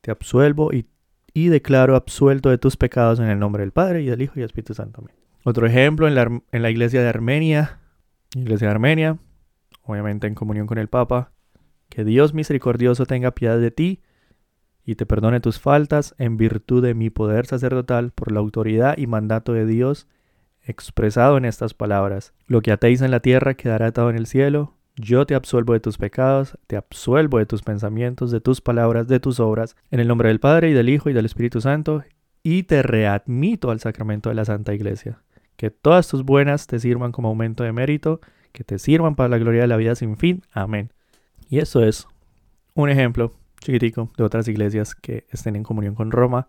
te 0.00 0.10
absuelvo 0.10 0.70
y, 0.72 0.86
declaro 1.34 1.96
absuelto 1.96 2.50
de 2.50 2.58
tus 2.58 2.76
pecados 2.76 3.18
en 3.18 3.26
el 3.26 3.38
nombre 3.38 3.62
del 3.62 3.72
Padre 3.72 4.02
y 4.02 4.06
del 4.06 4.22
Hijo 4.22 4.34
y 4.36 4.40
del 4.40 4.46
Espíritu 4.46 4.74
Santo. 4.74 5.04
Otro 5.44 5.66
ejemplo 5.66 6.06
en 6.06 6.14
la, 6.14 6.22
en 6.52 6.62
la 6.62 6.70
iglesia 6.70 7.02
de 7.02 7.08
Armenia, 7.08 7.80
iglesia 8.34 8.68
de 8.68 8.72
Armenia, 8.72 9.18
obviamente 9.82 10.26
en 10.26 10.34
comunión 10.34 10.66
con 10.66 10.78
el 10.78 10.88
Papa, 10.88 11.32
que 11.88 12.04
Dios 12.04 12.34
misericordioso 12.34 13.06
tenga 13.06 13.32
piedad 13.32 13.58
de 13.58 13.70
ti 13.70 14.02
y 14.84 14.96
te 14.96 15.06
perdone 15.06 15.40
tus 15.40 15.58
faltas 15.58 16.14
en 16.18 16.36
virtud 16.36 16.82
de 16.82 16.94
mi 16.94 17.10
poder 17.10 17.46
sacerdotal 17.46 18.10
por 18.10 18.32
la 18.32 18.40
autoridad 18.40 18.96
y 18.98 19.06
mandato 19.06 19.52
de 19.52 19.66
Dios 19.66 20.06
expresado 20.62 21.36
en 21.36 21.44
estas 21.44 21.74
palabras. 21.74 22.32
Lo 22.46 22.62
que 22.62 22.72
atéis 22.72 23.00
en 23.00 23.10
la 23.10 23.20
tierra 23.20 23.54
quedará 23.54 23.86
atado 23.86 24.10
en 24.10 24.16
el 24.16 24.26
cielo. 24.26 24.73
Yo 24.96 25.26
te 25.26 25.34
absuelvo 25.34 25.72
de 25.72 25.80
tus 25.80 25.98
pecados, 25.98 26.56
te 26.68 26.76
absuelvo 26.76 27.38
de 27.38 27.46
tus 27.46 27.62
pensamientos, 27.62 28.30
de 28.30 28.40
tus 28.40 28.60
palabras, 28.60 29.08
de 29.08 29.18
tus 29.18 29.40
obras, 29.40 29.76
en 29.90 29.98
el 29.98 30.06
nombre 30.06 30.28
del 30.28 30.38
Padre 30.38 30.70
y 30.70 30.72
del 30.72 30.88
Hijo 30.88 31.10
y 31.10 31.12
del 31.12 31.26
Espíritu 31.26 31.60
Santo, 31.60 32.04
y 32.44 32.62
te 32.62 32.82
readmito 32.82 33.70
al 33.70 33.80
sacramento 33.80 34.28
de 34.28 34.36
la 34.36 34.44
Santa 34.44 34.72
Iglesia. 34.72 35.20
Que 35.56 35.70
todas 35.70 36.06
tus 36.06 36.24
buenas 36.24 36.68
te 36.68 36.78
sirvan 36.78 37.10
como 37.10 37.28
aumento 37.28 37.64
de 37.64 37.72
mérito, 37.72 38.20
que 38.52 38.62
te 38.62 38.78
sirvan 38.78 39.16
para 39.16 39.28
la 39.28 39.38
gloria 39.38 39.62
de 39.62 39.66
la 39.66 39.76
vida 39.76 39.96
sin 39.96 40.16
fin. 40.16 40.42
Amén. 40.52 40.92
Y 41.48 41.58
eso 41.58 41.82
es 41.82 42.06
un 42.74 42.88
ejemplo 42.88 43.32
chiquitico 43.60 44.12
de 44.16 44.24
otras 44.24 44.46
iglesias 44.46 44.94
que 44.94 45.26
estén 45.30 45.56
en 45.56 45.64
comunión 45.64 45.96
con 45.96 46.12
Roma. 46.12 46.46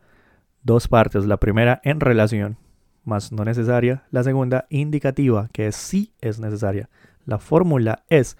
Dos 0.62 0.88
partes. 0.88 1.25
La 1.25 1.38
primera 1.38 1.82
en 1.84 2.00
relación 2.00 2.58
más 3.06 3.32
no 3.32 3.46
necesaria. 3.46 4.04
La 4.12 4.24
segunda, 4.24 4.66
indicativa, 4.70 5.50
que 5.52 5.72
sí 5.72 6.12
es 6.22 6.40
necesaria. 6.40 6.90
La 7.26 7.40
fórmula 7.40 8.04
es 8.10 8.38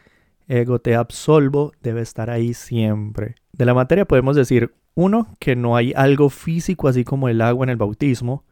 ego 0.48 0.80
te 0.80 0.96
absolvo, 0.96 1.72
debe 1.82 2.02
estar 2.02 2.30
ahí 2.30 2.54
siempre. 2.54 3.36
De 3.54 3.66
la 3.66 3.74
materia 3.74 4.06
podemos 4.06 4.36
decir, 4.36 4.74
uno, 4.94 5.28
que 5.40 5.56
no 5.56 5.76
hay 5.76 5.94
algo 5.96 6.30
físico 6.30 6.88
así 6.88 7.04
como 7.04 7.30
el 7.30 7.42
agua 7.42 7.66
en 7.66 7.70
el 7.70 7.78
bautismo, 7.78 8.44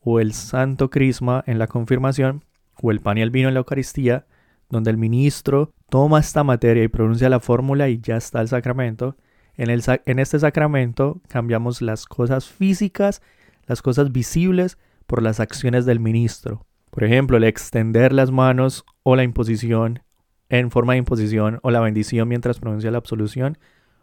o 0.00 0.20
el 0.20 0.32
santo 0.32 0.90
crisma 0.90 1.42
en 1.46 1.58
la 1.58 1.66
confirmación, 1.66 2.44
o 2.82 2.90
el 2.90 3.00
pan 3.00 3.18
y 3.18 3.22
el 3.22 3.30
vino 3.30 3.48
en 3.48 3.54
la 3.54 3.60
Eucaristía, 3.60 4.26
donde 4.68 4.90
el 4.90 4.96
ministro 4.96 5.72
toma 5.88 6.20
esta 6.20 6.44
materia 6.44 6.82
y 6.82 6.88
pronuncia 6.88 7.28
la 7.28 7.40
fórmula 7.40 7.88
y 7.88 8.00
ya 8.00 8.16
está 8.16 8.40
el 8.40 8.48
sacramento. 8.48 9.16
En, 9.56 9.70
el, 9.70 9.82
en 10.04 10.18
este 10.18 10.38
sacramento 10.38 11.20
cambiamos 11.28 11.80
las 11.80 12.06
cosas 12.06 12.46
físicas, 12.48 13.22
las 13.66 13.82
cosas 13.82 14.10
visibles, 14.12 14.78
por 15.06 15.22
las 15.22 15.40
acciones 15.40 15.86
del 15.86 16.00
ministro. 16.00 16.66
Por 16.90 17.04
ejemplo, 17.04 17.36
el 17.36 17.44
extender 17.44 18.12
las 18.12 18.30
manos 18.30 18.84
o 19.02 19.16
la 19.16 19.24
imposición 19.24 20.00
en 20.48 20.70
forma 20.70 20.92
de 20.92 21.00
imposición 21.00 21.58
o 21.62 21.70
la 21.70 21.80
bendición 21.80 22.28
mientras 22.28 22.60
pronuncia 22.60 22.90
la 22.90 22.98
absolución. 22.98 23.58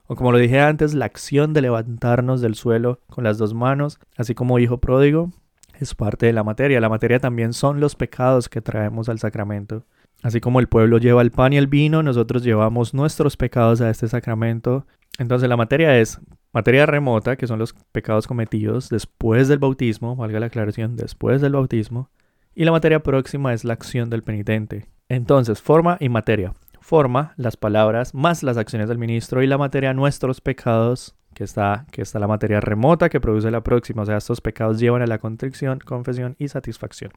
O 0.06 0.16
como 0.16 0.32
lo 0.32 0.38
dije 0.38 0.60
antes, 0.60 0.94
la 0.94 1.06
acción 1.06 1.54
de 1.54 1.62
levantarnos 1.62 2.42
del 2.42 2.56
suelo 2.56 3.00
con 3.08 3.24
las 3.24 3.38
dos 3.38 3.54
manos, 3.54 4.00
así 4.18 4.36
como 4.36 4.60
hijo 4.60 4.80
pródigo, 4.80 5.32
es 5.80 5.96
parte 5.96 6.26
de 6.26 6.34
la 6.34 6.44
materia. 6.44 6.82
La 6.82 6.90
materia 6.90 7.20
también 7.20 7.54
son 7.54 7.80
los 7.80 7.96
pecados 7.96 8.50
que 8.50 8.62
traemos 8.62 9.10
al 9.10 9.20
sacramento. 9.20 9.86
Así 10.22 10.40
como 10.40 10.60
el 10.60 10.68
pueblo 10.68 10.98
lleva 10.98 11.22
el 11.22 11.32
pan 11.32 11.54
y 11.54 11.58
el 11.58 11.68
vino, 11.68 12.04
nosotros 12.04 12.44
llevamos 12.44 12.94
nuestros 12.94 13.38
pecados 13.38 13.82
a 13.82 13.90
este 13.90 14.08
sacramento. 14.08 14.86
Entonces 15.18 15.50
la 15.50 15.58
materia 15.58 15.98
es 15.98 16.20
Materia 16.54 16.86
remota, 16.86 17.38
que 17.38 17.48
son 17.48 17.60
los 17.60 17.74
pecados 17.94 18.28
cometidos 18.28 18.90
después 18.90 19.48
del 19.48 19.60
bautismo, 19.60 20.18
valga 20.18 20.42
la 20.42 20.48
aclaración, 20.48 20.98
después 20.98 21.40
del 21.40 21.54
bautismo. 21.54 22.10
Y 22.54 22.66
la 22.66 22.74
materia 22.74 23.02
próxima 23.02 23.54
es 23.54 23.64
la 23.64 23.72
acción 23.72 24.10
del 24.10 24.22
penitente. 24.22 24.88
Entonces, 25.08 25.62
forma 25.62 25.96
y 26.02 26.10
materia. 26.10 26.54
Forma, 26.82 27.34
las 27.38 27.56
palabras, 27.56 28.14
más 28.14 28.44
las 28.44 28.58
acciones 28.58 28.90
del 28.90 28.98
ministro 28.98 29.42
y 29.42 29.48
la 29.48 29.58
materia, 29.58 29.94
nuestros 29.94 30.42
pecados, 30.42 31.16
que 31.34 31.46
está, 31.46 31.86
que 31.90 32.02
está 32.02 32.20
la 32.20 32.28
materia 32.28 32.60
remota 32.60 33.08
que 33.08 33.22
produce 33.22 33.50
la 33.50 33.64
próxima. 33.64 34.02
O 34.02 34.06
sea, 34.06 34.18
estos 34.18 34.42
pecados 34.42 34.78
llevan 34.78 35.02
a 35.02 35.08
la 35.08 35.20
contrición, 35.20 35.80
confesión 35.80 36.36
y 36.38 36.50
satisfacción. 36.50 37.12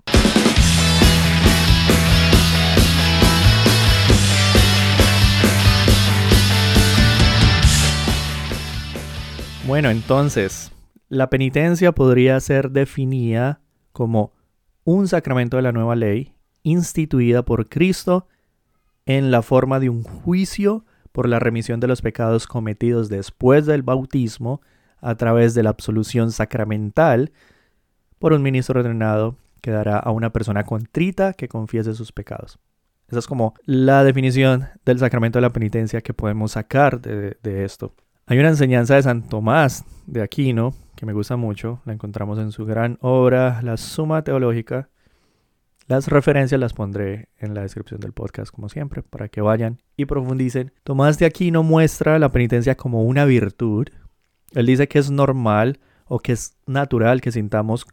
Bueno, 9.66 9.88
entonces, 9.88 10.72
la 11.08 11.30
penitencia 11.30 11.92
podría 11.92 12.38
ser 12.40 12.70
definida 12.70 13.60
como 13.92 14.32
un 14.84 15.08
sacramento 15.08 15.56
de 15.56 15.62
la 15.62 15.72
nueva 15.72 15.96
ley 15.96 16.34
instituida 16.62 17.44
por 17.44 17.68
Cristo 17.68 18.28
en 19.06 19.30
la 19.30 19.40
forma 19.40 19.80
de 19.80 19.88
un 19.88 20.02
juicio 20.02 20.84
por 21.12 21.28
la 21.28 21.38
remisión 21.38 21.80
de 21.80 21.86
los 21.86 22.02
pecados 22.02 22.46
cometidos 22.46 23.08
después 23.08 23.64
del 23.64 23.82
bautismo 23.82 24.60
a 25.00 25.14
través 25.14 25.54
de 25.54 25.62
la 25.62 25.70
absolución 25.70 26.30
sacramental 26.30 27.32
por 28.18 28.32
un 28.32 28.42
ministro 28.42 28.80
ordenado 28.80 29.38
que 29.62 29.70
dará 29.70 29.98
a 29.98 30.10
una 30.10 30.30
persona 30.30 30.64
contrita 30.64 31.32
que 31.32 31.48
confiese 31.48 31.94
sus 31.94 32.12
pecados. 32.12 32.58
Esa 33.08 33.18
es 33.18 33.26
como 33.26 33.54
la 33.64 34.04
definición 34.04 34.68
del 34.84 34.98
sacramento 34.98 35.38
de 35.38 35.42
la 35.42 35.52
penitencia 35.52 36.00
que 36.00 36.12
podemos 36.12 36.52
sacar 36.52 37.00
de, 37.00 37.64
esto. 37.64 37.94
Hay 38.26 38.38
una 38.38 38.48
enseñanza 38.48 38.94
de 38.94 39.02
San 39.02 39.22
Tomás 39.22 39.84
de 40.06 40.22
Aquino 40.22 40.72
que 40.96 41.04
me 41.04 41.12
gusta 41.12 41.36
mucho, 41.36 41.82
la 41.84 41.92
encontramos 41.92 42.38
en 42.38 42.52
su 42.52 42.64
gran 42.64 42.96
obra, 43.02 43.60
La 43.62 43.76
Suma 43.76 44.22
Teológica. 44.22 44.88
Las 45.88 46.08
referencias 46.08 46.58
las 46.58 46.72
pondré 46.72 47.28
en 47.38 47.52
la 47.52 47.60
descripción 47.60 48.00
del 48.00 48.14
podcast, 48.14 48.50
como 48.50 48.70
siempre, 48.70 49.02
para 49.02 49.28
que 49.28 49.42
vayan 49.42 49.82
y 49.98 50.06
profundicen. 50.06 50.72
Tomás 50.84 51.18
de 51.18 51.26
Aquino 51.26 51.62
muestra 51.62 52.18
la 52.18 52.32
penitencia 52.32 52.76
como 52.76 53.04
una 53.04 53.26
virtud. 53.26 53.88
Él 54.52 54.64
dice 54.64 54.88
que 54.88 55.00
es 55.00 55.10
normal 55.10 55.80
o 56.06 56.18
que 56.18 56.32
es 56.32 56.56
natural 56.66 57.20
que 57.20 57.30
sintamos, 57.30 57.86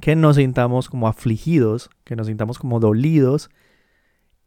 que 0.00 0.16
nos 0.16 0.36
sintamos 0.36 0.90
como 0.90 1.08
afligidos, 1.08 1.88
que 2.04 2.14
nos 2.14 2.26
sintamos 2.26 2.58
como 2.58 2.78
dolidos, 2.78 3.48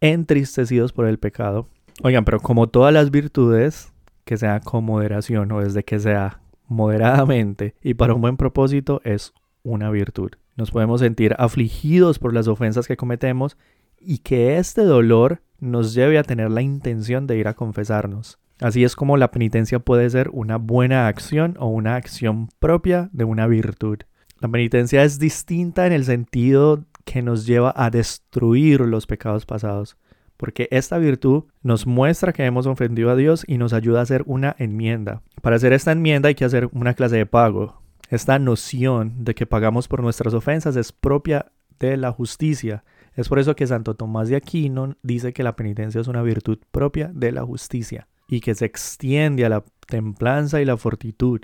entristecidos 0.02 0.94
por 0.94 1.08
el 1.08 1.18
pecado. 1.18 1.68
Oigan, 2.04 2.26
pero 2.26 2.40
como 2.40 2.68
todas 2.68 2.94
las 2.94 3.10
virtudes, 3.10 3.92
que 4.26 4.38
sea 4.38 4.60
con 4.60 4.84
moderación 4.84 5.52
o 5.52 5.62
desde 5.62 5.84
que 5.84 6.00
sea 6.00 6.42
moderadamente 6.68 7.76
y 7.82 7.94
para 7.94 8.14
un 8.14 8.22
buen 8.22 8.38
propósito 8.38 9.00
es 9.04 9.34
una 9.64 9.90
virtud. 9.92 10.32
Nos 10.56 10.72
podemos 10.72 11.02
sentir 11.02 11.36
afligidos 11.38 12.20
por 12.20 12.34
las 12.34 12.48
ofensas 12.48 12.88
que 12.88 12.98
cometemos 12.98 13.58
y 14.00 14.20
que 14.20 14.58
este 14.58 14.84
dolor 14.84 15.42
nos 15.60 15.94
lleve 15.94 16.18
a 16.18 16.24
tener 16.24 16.52
la 16.52 16.62
intención 16.62 17.28
de 17.28 17.38
ir 17.38 17.48
a 17.48 17.54
confesarnos. 17.54 18.40
Así 18.60 18.84
es 18.84 18.96
como 18.96 19.18
la 19.18 19.32
penitencia 19.32 19.80
puede 19.80 20.10
ser 20.10 20.30
una 20.32 20.58
buena 20.58 21.08
acción 21.08 21.56
o 21.60 21.68
una 21.68 21.96
acción 21.96 22.50
propia 22.60 23.10
de 23.12 23.26
una 23.26 23.48
virtud. 23.48 24.00
La 24.40 24.48
penitencia 24.48 25.04
es 25.04 25.20
distinta 25.20 25.86
en 25.88 25.94
el 25.94 26.06
sentido 26.06 26.86
que 27.04 27.22
nos 27.22 27.46
lleva 27.46 27.74
a 27.76 27.90
destruir 27.90 28.82
los 28.82 29.08
pecados 29.08 29.46
pasados 29.46 29.98
porque 30.38 30.67
esta 30.71 30.98
virtud 30.98 31.45
nos 31.62 31.88
muestra 31.88 32.34
que 32.34 32.45
hemos 32.45 32.65
ofendido 32.65 33.10
a 33.10 33.15
Dios 33.15 33.43
y 33.48 33.58
nos 33.58 33.74
ayuda 33.74 34.00
a 34.00 34.04
hacer 34.04 34.24
una 34.26 34.56
enmienda. 34.60 35.21
Para 35.41 35.56
hacer 35.56 35.74
esta 35.74 35.91
enmienda 35.91 36.30
hay 36.30 36.36
que 36.36 36.45
hacer 36.45 36.69
una 36.74 36.93
clase 36.93 37.17
de 37.17 37.26
pago. 37.26 37.82
Esta 38.10 38.38
noción 38.39 39.24
de 39.24 39.34
que 39.34 39.45
pagamos 39.45 39.88
por 39.88 40.02
nuestras 40.02 40.34
ofensas 40.34 40.76
es 40.76 40.91
propia 40.91 41.52
de 41.80 41.98
la 41.98 42.12
justicia. 42.12 42.84
Es 43.15 43.30
por 43.30 43.39
eso 43.39 43.56
que 43.56 43.67
Santo 43.67 43.95
Tomás 43.95 44.30
de 44.30 44.36
Aquino 44.36 44.95
dice 45.02 45.34
que 45.34 45.43
la 45.43 45.56
penitencia 45.56 46.02
es 46.02 46.08
una 46.08 46.21
virtud 46.21 46.60
propia 46.71 47.10
de 47.13 47.32
la 47.32 47.43
justicia 47.43 48.08
y 48.28 48.41
que 48.41 48.56
se 48.56 48.65
extiende 48.65 49.45
a 49.45 49.50
la 49.50 49.63
templanza 49.88 50.62
y 50.62 50.65
la 50.65 50.78
fortitud. 50.78 51.41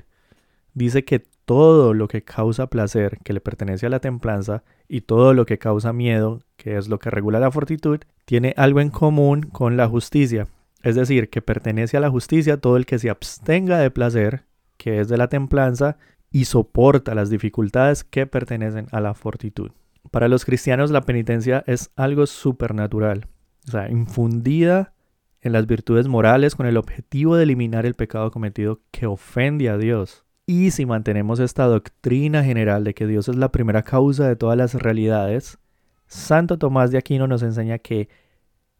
Dice 0.73 1.04
que 1.04 1.23
todo 1.45 1.93
lo 1.93 2.08
que 2.08 2.23
causa 2.23 2.67
placer, 2.67 3.19
que 3.23 3.34
le 3.34 3.41
pertenece 3.41 3.86
a 3.86 3.89
la 3.89 3.99
templanza, 3.99 4.63
y 4.88 5.01
todo 5.01 5.34
lo 5.34 5.45
que 5.45 5.58
causa 5.58 5.93
miedo, 5.93 6.41
que 6.58 6.77
es 6.77 6.88
lo 6.88 6.99
que 6.99 7.10
regula 7.10 7.39
la 7.39 7.51
fortitud, 7.51 7.99
tiene 8.25 8.54
algo 8.58 8.82
en 8.82 8.89
común 8.89 9.43
con 9.43 9.77
la 9.77 9.88
justicia. 9.88 10.47
es 10.84 10.95
decir, 10.95 11.30
que 11.30 11.43
pertenece 11.43 11.95
a 11.95 11.99
la 11.99 12.10
justicia 12.10 12.58
todo 12.58 12.75
el 12.75 12.88
que 12.88 12.97
se 12.97 13.12
abstenga 13.12 13.77
de 13.77 13.91
placer, 13.91 14.45
que 14.77 14.99
es 14.99 15.08
de 15.08 15.17
la 15.17 15.27
templanza, 15.27 15.97
y 16.32 16.45
soporta 16.45 17.13
las 17.13 17.30
dificultades 17.30 18.04
que 18.04 18.25
pertenecen 18.25 18.88
a 18.91 18.99
la 18.99 19.13
fortitud. 19.13 19.71
Para 20.10 20.27
los 20.27 20.43
cristianos 20.43 20.89
la 20.89 21.01
penitencia 21.01 21.63
es 21.67 21.91
algo 21.95 22.25
supernatural, 22.25 23.27
o 23.67 23.71
sea, 23.71 23.91
infundida 23.91 24.93
en 25.41 25.54
las 25.54 25.67
virtudes 25.67 26.08
morales 26.08 26.56
con 26.56 26.65
el 26.65 26.77
objetivo 26.77 27.36
de 27.36 27.43
eliminar 27.43 27.86
el 27.86 27.93
pecado 27.93 28.32
cometido 28.32 28.82
que 28.91 29.06
ofende 29.06 29.69
a 29.69 29.77
Dios. 29.77 30.25
Y 30.51 30.71
si 30.71 30.85
mantenemos 30.85 31.39
esta 31.39 31.63
doctrina 31.63 32.43
general 32.43 32.83
de 32.83 32.93
que 32.93 33.07
Dios 33.07 33.29
es 33.29 33.37
la 33.37 33.53
primera 33.53 33.83
causa 33.83 34.27
de 34.27 34.35
todas 34.35 34.57
las 34.57 34.73
realidades, 34.73 35.59
Santo 36.07 36.57
Tomás 36.57 36.91
de 36.91 36.97
Aquino 36.97 37.25
nos 37.25 37.41
enseña 37.41 37.77
que 37.77 38.09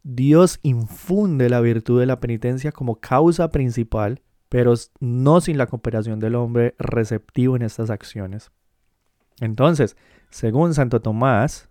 Dios 0.04 0.60
infunde 0.64 1.50
la 1.50 1.62
virtud 1.62 2.02
de 2.02 2.08
la 2.08 2.20
penitencia 2.20 2.74
como 2.74 3.00
causa 3.00 3.52
principal, 3.52 4.22
pero 4.50 4.74
no 5.00 5.40
sin 5.40 5.58
la 5.58 5.68
cooperación 5.68 6.20
del 6.20 6.36
hombre 6.36 6.76
receptivo 6.78 7.56
en 7.56 7.62
estas 7.62 7.90
acciones. 7.90 8.52
Entonces, 9.40 9.96
según 10.30 10.74
Santo 10.74 11.00
Tomás 11.00 11.70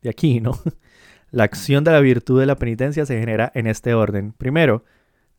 de 0.00 0.08
Aquino, 0.08 0.52
la 1.30 1.44
acción 1.44 1.84
de 1.84 1.92
la 1.92 2.00
virtud 2.00 2.40
de 2.40 2.46
la 2.46 2.56
penitencia 2.56 3.04
se 3.04 3.20
genera 3.20 3.52
en 3.54 3.66
este 3.66 3.92
orden. 3.92 4.32
Primero, 4.32 4.84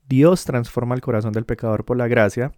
Dios 0.08 0.46
transforma 0.46 0.94
el 0.94 1.02
corazón 1.02 1.34
del 1.34 1.46
pecador 1.46 1.86
por 1.86 1.98
la 1.98 2.08
gracia 2.08 2.52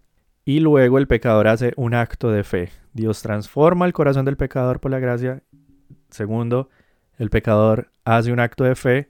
y 0.44 0.60
luego 0.60 0.98
el 0.98 1.06
pecador 1.06 1.48
hace 1.48 1.72
un 1.76 1.94
acto 1.94 2.30
de 2.30 2.44
fe. 2.44 2.70
Dios 2.92 3.22
transforma 3.22 3.86
el 3.86 3.92
corazón 3.92 4.24
del 4.24 4.36
pecador 4.36 4.80
por 4.80 4.90
la 4.90 4.98
gracia. 4.98 5.42
Segundo, 6.10 6.68
el 7.18 7.30
pecador 7.30 7.90
hace 8.04 8.32
un 8.32 8.40
acto 8.40 8.64
de 8.64 8.74
fe 8.74 9.08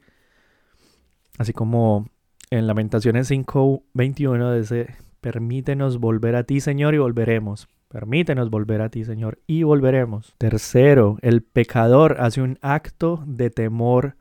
Así 1.38 1.53
como 1.53 2.09
en 2.51 2.66
Lamentaciones 2.66 3.31
5:21 3.31 4.55
dice, 4.59 4.95
permítenos 5.21 5.99
volver 5.99 6.37
a 6.37 6.45
ti, 6.45 6.61
Señor, 6.61 6.95
y 6.95 6.99
volveremos. 6.99 7.68
Permítenos 7.88 8.51
volver 8.51 8.81
a 8.81 8.88
ti, 8.88 9.05
Señor, 9.05 9.38
y 9.47 9.64
volveremos. 9.64 10.35
Tercero, 10.38 11.18
el 11.21 11.42
pecador 11.42 12.16
hace 12.21 12.40
un 12.40 12.59
acto 12.62 13.23
de 13.27 13.51
temor 13.51 14.16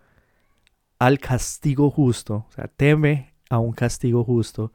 al 0.99 1.19
castigo 1.19 1.89
justo, 1.89 2.45
o 2.49 2.51
sea, 2.51 2.67
teme 2.67 3.33
a 3.49 3.59
un 3.59 3.73
castigo 3.73 4.23
justo 4.23 4.71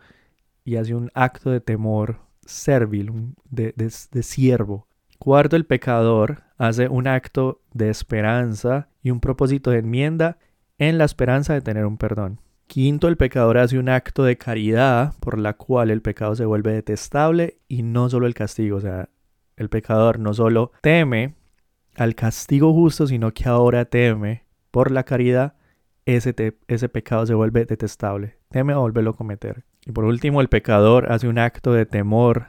y 0.65 0.77
hace 0.77 0.95
un 0.95 1.11
acto 1.15 1.51
de 1.51 1.61
temor 1.61 2.19
servil, 2.47 3.35
de, 3.51 3.73
de 3.77 4.23
siervo. 4.23 4.87
Cuarto, 5.19 5.57
el 5.57 5.67
pecador 5.67 6.43
hace 6.59 6.89
un 6.89 7.07
acto 7.07 7.61
de 7.73 7.91
esperanza 7.91 8.89
y 9.03 9.11
un 9.11 9.21
propósito 9.21 9.71
de 9.71 9.79
enmienda 9.79 10.39
en 10.79 10.99
la 10.99 11.05
esperanza 11.05 11.55
de 11.55 11.61
tener 11.61 11.87
un 11.87 11.97
perdón. 11.97 12.41
Quinto, 12.67 13.09
el 13.09 13.17
pecador 13.17 13.59
hace 13.59 13.79
un 13.79 13.89
acto 13.89 14.25
de 14.25 14.37
caridad 14.37 15.15
por 15.21 15.39
la 15.39 15.55
cual 15.55 15.91
el 15.91 16.03
pecado 16.03 16.35
se 16.35 16.45
vuelve 16.45 16.73
detestable 16.73 17.59
y 17.69 17.83
no 17.83 18.11
solo 18.11 18.27
el 18.27 18.35
castigo. 18.35 18.79
O 18.79 18.81
sea, 18.81 19.09
el 19.57 19.69
pecador 19.69 20.19
no 20.19 20.35
solo 20.35 20.73
teme 20.83 21.35
al 21.95 22.15
castigo 22.15 22.73
justo, 22.73 23.07
sino 23.07 23.33
que 23.33 23.49
ahora 23.49 23.85
teme 23.85 24.45
por 24.71 24.91
la 24.91 25.05
caridad, 25.05 25.55
ese, 26.07 26.89
pecado 26.89 27.27
se 27.27 27.35
vuelve 27.35 27.67
detestable. 27.67 28.39
Teme 28.49 28.73
a 28.73 28.79
volverlo 28.79 29.11
a 29.11 29.17
cometer. 29.17 29.65
Y 29.85 29.93
por 29.93 30.05
último, 30.05 30.41
el 30.41 30.49
pecador 30.49 31.13
hace 31.13 31.29
un 31.29 31.39
acto 31.39 31.73
de 31.73 31.85
temor, 31.85 32.47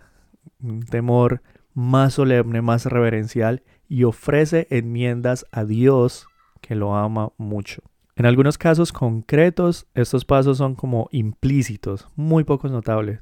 un 0.62 0.84
temor 0.84 1.42
más 1.74 2.14
solemne, 2.14 2.62
más 2.62 2.86
reverencial 2.86 3.64
y 3.90 4.04
ofrece 4.04 4.68
enmiendas 4.70 5.46
a 5.52 5.66
Dios 5.66 6.28
que 6.62 6.76
lo 6.76 6.96
ama 6.96 7.32
mucho. 7.38 7.82
En 8.16 8.26
algunos 8.26 8.58
casos 8.58 8.92
concretos, 8.92 9.88
estos 9.94 10.26
pasos 10.26 10.58
son 10.58 10.76
como 10.76 11.08
implícitos, 11.12 12.10
muy 12.16 12.44
pocos 12.44 12.72
notables, 12.72 13.20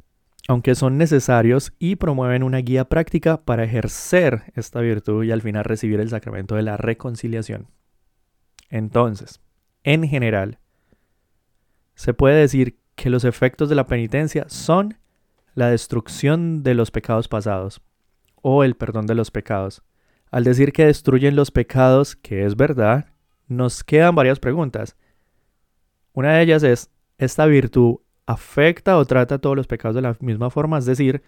aunque 0.47 0.73
son 0.75 0.97
necesarios 0.97 1.73
y 1.79 1.97
promueven 1.97 2.43
una 2.43 2.59
guía 2.59 2.85
práctica 2.85 3.43
para 3.43 3.65
ejercer 3.65 4.53
esta 4.55 4.79
virtud 4.79 5.25
y 5.25 5.31
al 5.31 5.41
final 5.41 5.65
recibir 5.65 5.99
el 5.99 6.09
sacramento 6.09 6.55
de 6.55 6.61
la 6.61 6.77
reconciliación. 6.77 7.67
Entonces, 8.69 9.41
en 9.85 10.05
general, 10.07 10.57
se 11.93 12.13
puede 12.13 12.37
decir 12.37 12.77
que 12.95 13.09
los 13.09 13.23
efectos 13.23 13.69
de 13.69 13.75
la 13.75 13.85
penitencia 13.85 14.45
son 14.49 14.97
la 15.53 15.69
destrucción 15.69 16.63
de 16.63 16.73
los 16.73 16.91
pecados 16.91 17.27
pasados 17.27 17.81
o 18.41 18.63
el 18.63 18.75
perdón 18.75 19.05
de 19.05 19.15
los 19.15 19.31
pecados. 19.31 19.83
Al 20.31 20.43
decir 20.43 20.73
que 20.73 20.87
destruyen 20.87 21.35
los 21.35 21.51
pecados, 21.51 22.15
que 22.15 22.45
es 22.45 22.57
verdad, 22.57 23.05
nos 23.47 23.83
quedan 23.83 24.15
varias 24.15 24.39
preguntas. 24.39 24.97
Una 26.13 26.33
de 26.33 26.41
ellas 26.41 26.63
es, 26.63 26.89
¿esta 27.19 27.45
virtud 27.45 27.97
afecta 28.25 28.97
o 28.97 29.05
trata 29.05 29.37
todos 29.37 29.55
los 29.55 29.67
pecados 29.67 29.95
de 29.95 30.01
la 30.01 30.17
misma 30.19 30.49
forma? 30.49 30.79
Es 30.79 30.85
decir, 30.85 31.21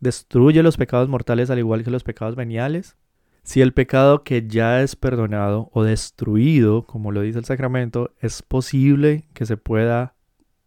¿destruye 0.00 0.62
los 0.62 0.78
pecados 0.78 1.08
mortales 1.10 1.50
al 1.50 1.58
igual 1.58 1.84
que 1.84 1.90
los 1.90 2.04
pecados 2.04 2.36
veniales? 2.36 2.96
Si 3.42 3.60
el 3.60 3.72
pecado 3.72 4.22
que 4.22 4.46
ya 4.46 4.82
es 4.82 4.94
perdonado 4.94 5.68
o 5.72 5.82
destruido, 5.82 6.86
como 6.86 7.10
lo 7.10 7.22
dice 7.22 7.38
el 7.38 7.44
sacramento, 7.44 8.14
es 8.20 8.42
posible 8.42 9.24
que 9.34 9.46
se 9.46 9.56
pueda, 9.56 10.14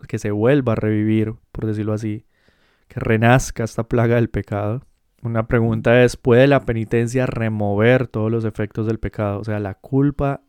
que 0.08 0.20
se 0.20 0.32
vuelva 0.32 0.74
a 0.74 0.76
revivir, 0.76 1.36
por 1.54 1.66
decirlo 1.66 1.94
así, 1.94 2.26
que 2.90 3.00
renazca 3.00 3.64
esta 3.64 3.84
plaga 3.88 4.16
del 4.16 4.30
pecado. 4.30 4.84
Una 5.22 5.48
pregunta 5.48 6.04
es, 6.04 6.18
¿puede 6.18 6.48
la 6.48 6.66
penitencia 6.66 7.26
remover 7.26 8.08
todos 8.08 8.30
los 8.30 8.44
efectos 8.44 8.88
del 8.88 9.00
pecado? 9.00 9.40
O 9.40 9.44
sea, 9.46 9.60
la 9.60 9.76
culpa 9.76 10.42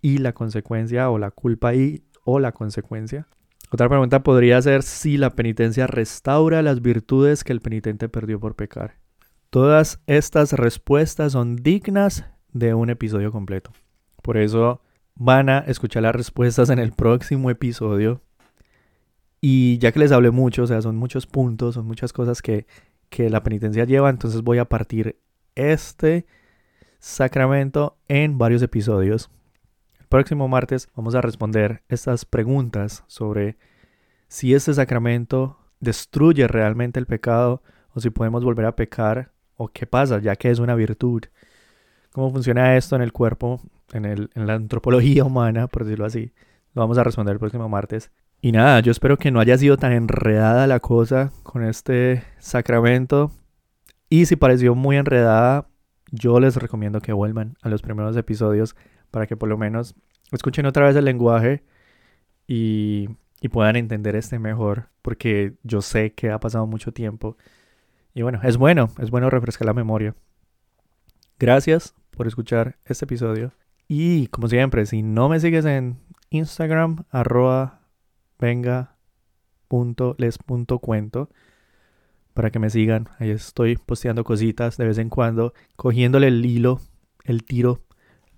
y 0.00 0.18
la 0.18 0.32
consecuencia 0.32 1.10
o 1.10 1.18
la 1.18 1.30
culpa 1.30 1.74
y 1.74 2.04
o 2.24 2.40
la 2.40 2.52
consecuencia. 2.52 3.28
Otra 3.70 3.88
pregunta 3.88 4.22
podría 4.22 4.60
ser 4.62 4.82
si 4.82 5.18
la 5.18 5.30
penitencia 5.30 5.86
restaura 5.86 6.62
las 6.62 6.80
virtudes 6.80 7.44
que 7.44 7.52
el 7.52 7.60
penitente 7.60 8.08
perdió 8.08 8.40
por 8.40 8.56
pecar. 8.56 9.03
Todas 9.54 10.00
estas 10.08 10.52
respuestas 10.54 11.30
son 11.30 11.54
dignas 11.54 12.24
de 12.52 12.74
un 12.74 12.90
episodio 12.90 13.30
completo. 13.30 13.70
Por 14.20 14.36
eso 14.36 14.82
van 15.14 15.48
a 15.48 15.60
escuchar 15.60 16.02
las 16.02 16.16
respuestas 16.16 16.70
en 16.70 16.80
el 16.80 16.90
próximo 16.90 17.50
episodio. 17.50 18.20
Y 19.40 19.78
ya 19.78 19.92
que 19.92 20.00
les 20.00 20.10
hablé 20.10 20.32
mucho, 20.32 20.64
o 20.64 20.66
sea, 20.66 20.82
son 20.82 20.96
muchos 20.96 21.28
puntos, 21.28 21.76
son 21.76 21.86
muchas 21.86 22.12
cosas 22.12 22.42
que, 22.42 22.66
que 23.10 23.30
la 23.30 23.44
penitencia 23.44 23.84
lleva, 23.84 24.10
entonces 24.10 24.42
voy 24.42 24.58
a 24.58 24.64
partir 24.64 25.20
este 25.54 26.26
sacramento 26.98 27.96
en 28.08 28.38
varios 28.38 28.60
episodios 28.60 29.30
próximo 30.08 30.48
martes 30.48 30.88
vamos 30.94 31.14
a 31.16 31.20
responder 31.20 31.82
estas 31.88 32.24
preguntas 32.24 33.04
sobre 33.08 33.56
si 34.28 34.54
este 34.54 34.72
sacramento 34.72 35.58
destruye 35.80 36.46
realmente 36.48 36.98
el 36.98 37.06
pecado 37.06 37.62
o 37.94 38.00
si 38.00 38.10
podemos 38.10 38.44
volver 38.44 38.66
a 38.66 38.76
pecar 38.76 39.33
o 39.56 39.68
qué 39.68 39.86
pasa 39.86 40.18
ya 40.20 40.36
que 40.36 40.50
es 40.50 40.58
una 40.58 40.74
virtud. 40.74 41.22
¿Cómo 42.12 42.30
funciona 42.30 42.76
esto 42.76 42.96
en 42.96 43.02
el 43.02 43.12
cuerpo, 43.12 43.60
en, 43.92 44.04
el, 44.04 44.30
en 44.34 44.46
la 44.46 44.54
antropología 44.54 45.24
humana, 45.24 45.66
por 45.66 45.84
decirlo 45.84 46.06
así? 46.06 46.32
Lo 46.74 46.82
vamos 46.82 46.98
a 46.98 47.04
responder 47.04 47.34
el 47.34 47.38
próximo 47.38 47.68
martes. 47.68 48.10
Y 48.40 48.52
nada, 48.52 48.80
yo 48.80 48.92
espero 48.92 49.16
que 49.16 49.30
no 49.30 49.40
haya 49.40 49.56
sido 49.56 49.76
tan 49.78 49.92
enredada 49.92 50.66
la 50.66 50.80
cosa 50.80 51.32
con 51.42 51.64
este 51.64 52.24
sacramento. 52.38 53.32
Y 54.10 54.26
si 54.26 54.36
pareció 54.36 54.74
muy 54.74 54.96
enredada, 54.96 55.66
yo 56.10 56.38
les 56.40 56.56
recomiendo 56.56 57.00
que 57.00 57.12
vuelvan 57.12 57.56
a 57.62 57.68
los 57.68 57.82
primeros 57.82 58.16
episodios 58.16 58.76
para 59.10 59.26
que 59.26 59.36
por 59.36 59.48
lo 59.48 59.56
menos 59.56 59.94
escuchen 60.30 60.66
otra 60.66 60.86
vez 60.86 60.96
el 60.96 61.04
lenguaje 61.04 61.62
y, 62.46 63.08
puedan 63.50 63.76
entender 63.76 64.16
este 64.16 64.38
mejor, 64.38 64.88
porque 65.02 65.54
yo 65.62 65.82
sé 65.82 66.14
que 66.14 66.30
ha 66.30 66.40
pasado 66.40 66.66
mucho 66.66 66.92
tiempo. 66.92 67.36
Y 68.14 68.22
bueno, 68.22 68.40
es 68.44 68.56
bueno, 68.56 68.90
es 68.98 69.10
bueno 69.10 69.28
refrescar 69.28 69.66
la 69.66 69.74
memoria. 69.74 70.14
Gracias 71.38 71.94
por 72.12 72.26
escuchar 72.26 72.76
este 72.84 73.04
episodio. 73.04 73.52
Y 73.88 74.28
como 74.28 74.48
siempre, 74.48 74.86
si 74.86 75.02
no 75.02 75.28
me 75.28 75.40
sigues 75.40 75.64
en 75.64 75.98
Instagram, 76.30 77.04
arroba 77.10 77.80
venga 78.38 78.94
para 82.32 82.50
que 82.50 82.58
me 82.58 82.70
sigan. 82.70 83.08
Ahí 83.18 83.30
estoy 83.30 83.76
posteando 83.76 84.24
cositas 84.24 84.76
de 84.76 84.86
vez 84.86 84.98
en 84.98 85.08
cuando, 85.08 85.52
cogiéndole 85.76 86.28
el 86.28 86.44
hilo, 86.44 86.80
el 87.24 87.44
tiro 87.44 87.82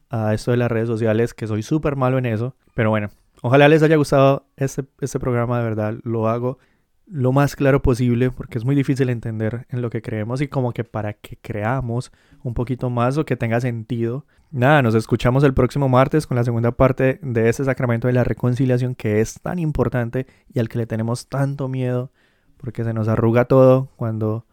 a 0.09 0.33
esto 0.35 0.53
de 0.53 0.57
las 0.57 0.71
redes 0.71 0.89
sociales, 0.89 1.35
que 1.35 1.47
soy 1.47 1.63
súper 1.63 1.97
malo 1.97 2.19
en 2.19 2.27
eso. 2.27 2.57
Pero 2.75 2.91
bueno, 2.91 3.11
ojalá 3.43 3.69
les 3.69 3.83
haya 3.83 3.97
gustado 3.97 4.47
este, 4.57 4.85
este 5.01 5.19
programa, 5.19 5.59
de 5.59 5.65
verdad. 5.65 5.95
Lo 6.03 6.29
hago 6.29 6.59
lo 7.07 7.33
más 7.33 7.55
claro 7.55 7.83
posible 7.83 8.31
porque 8.31 8.59
es 8.59 8.65
muy 8.65 8.75
difícil 8.75 9.09
entender 9.11 9.67
en 9.71 9.81
lo 9.81 9.91
que 9.91 10.03
creemos 10.03 10.41
y 10.41 10.49
como 10.49 10.73
que 10.73 10.85
para 10.85 11.13
que 11.15 11.37
creamos 11.37 12.13
un 12.43 12.55
poquito 12.55 12.91
más 12.91 13.17
o 13.17 13.25
que 13.25 13.37
tenga 13.37 13.61
sentido. 13.61 14.27
Nada, 14.51 14.83
nos 14.83 14.95
escuchamos 14.95 15.45
el 15.45 15.55
próximo 15.55 15.89
martes 15.89 16.27
con 16.27 16.37
la 16.37 16.45
segunda 16.45 16.73
parte 16.73 17.19
de 17.23 17.49
este 17.49 17.65
sacramento 17.65 18.09
de 18.09 18.15
la 18.15 18.25
reconciliación 18.25 18.95
que 18.95 19.21
es 19.21 19.41
tan 19.41 19.59
importante 19.59 20.27
y 20.53 20.59
al 20.59 20.69
que 20.69 20.79
le 20.79 20.87
tenemos 20.87 21.29
tanto 21.29 21.69
miedo 21.69 22.11
porque 22.57 22.85
se 22.85 22.93
nos 22.93 23.09
arruga 23.09 23.45
todo 23.45 23.91
cuando 23.97 24.47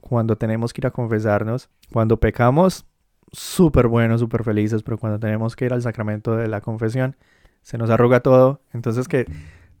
cuando 0.00 0.36
tenemos 0.36 0.72
que 0.72 0.80
ir 0.80 0.86
a 0.86 0.90
confesarnos. 0.90 1.70
Cuando 1.92 2.18
pecamos 2.18 2.86
súper 3.30 3.86
buenos, 3.86 4.20
súper 4.20 4.44
felices, 4.44 4.82
pero 4.82 4.98
cuando 4.98 5.18
tenemos 5.18 5.56
que 5.56 5.64
ir 5.64 5.72
al 5.72 5.80
sacramento 5.80 6.36
de 6.36 6.48
la 6.48 6.60
confesión, 6.60 7.16
se 7.62 7.78
nos 7.78 7.88
arruga 7.88 8.20
todo. 8.20 8.60
Entonces 8.72 9.08
que 9.08 9.26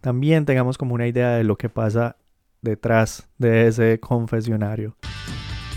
también 0.02 0.44
tengamos 0.44 0.76
como 0.76 0.94
una 0.94 1.06
idea 1.06 1.30
de 1.30 1.44
lo 1.44 1.56
que 1.56 1.70
pasa 1.70 2.16
detrás 2.60 3.28
de 3.38 3.68
ese 3.68 4.00
confesionario. 4.00 4.96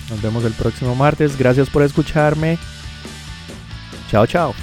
Nos 0.09 0.21
vemos 0.21 0.43
el 0.43 0.53
próximo 0.53 0.95
martes. 0.95 1.37
Gracias 1.37 1.69
por 1.69 1.83
escucharme. 1.83 2.57
Chao, 4.09 4.25
chao. 4.27 4.53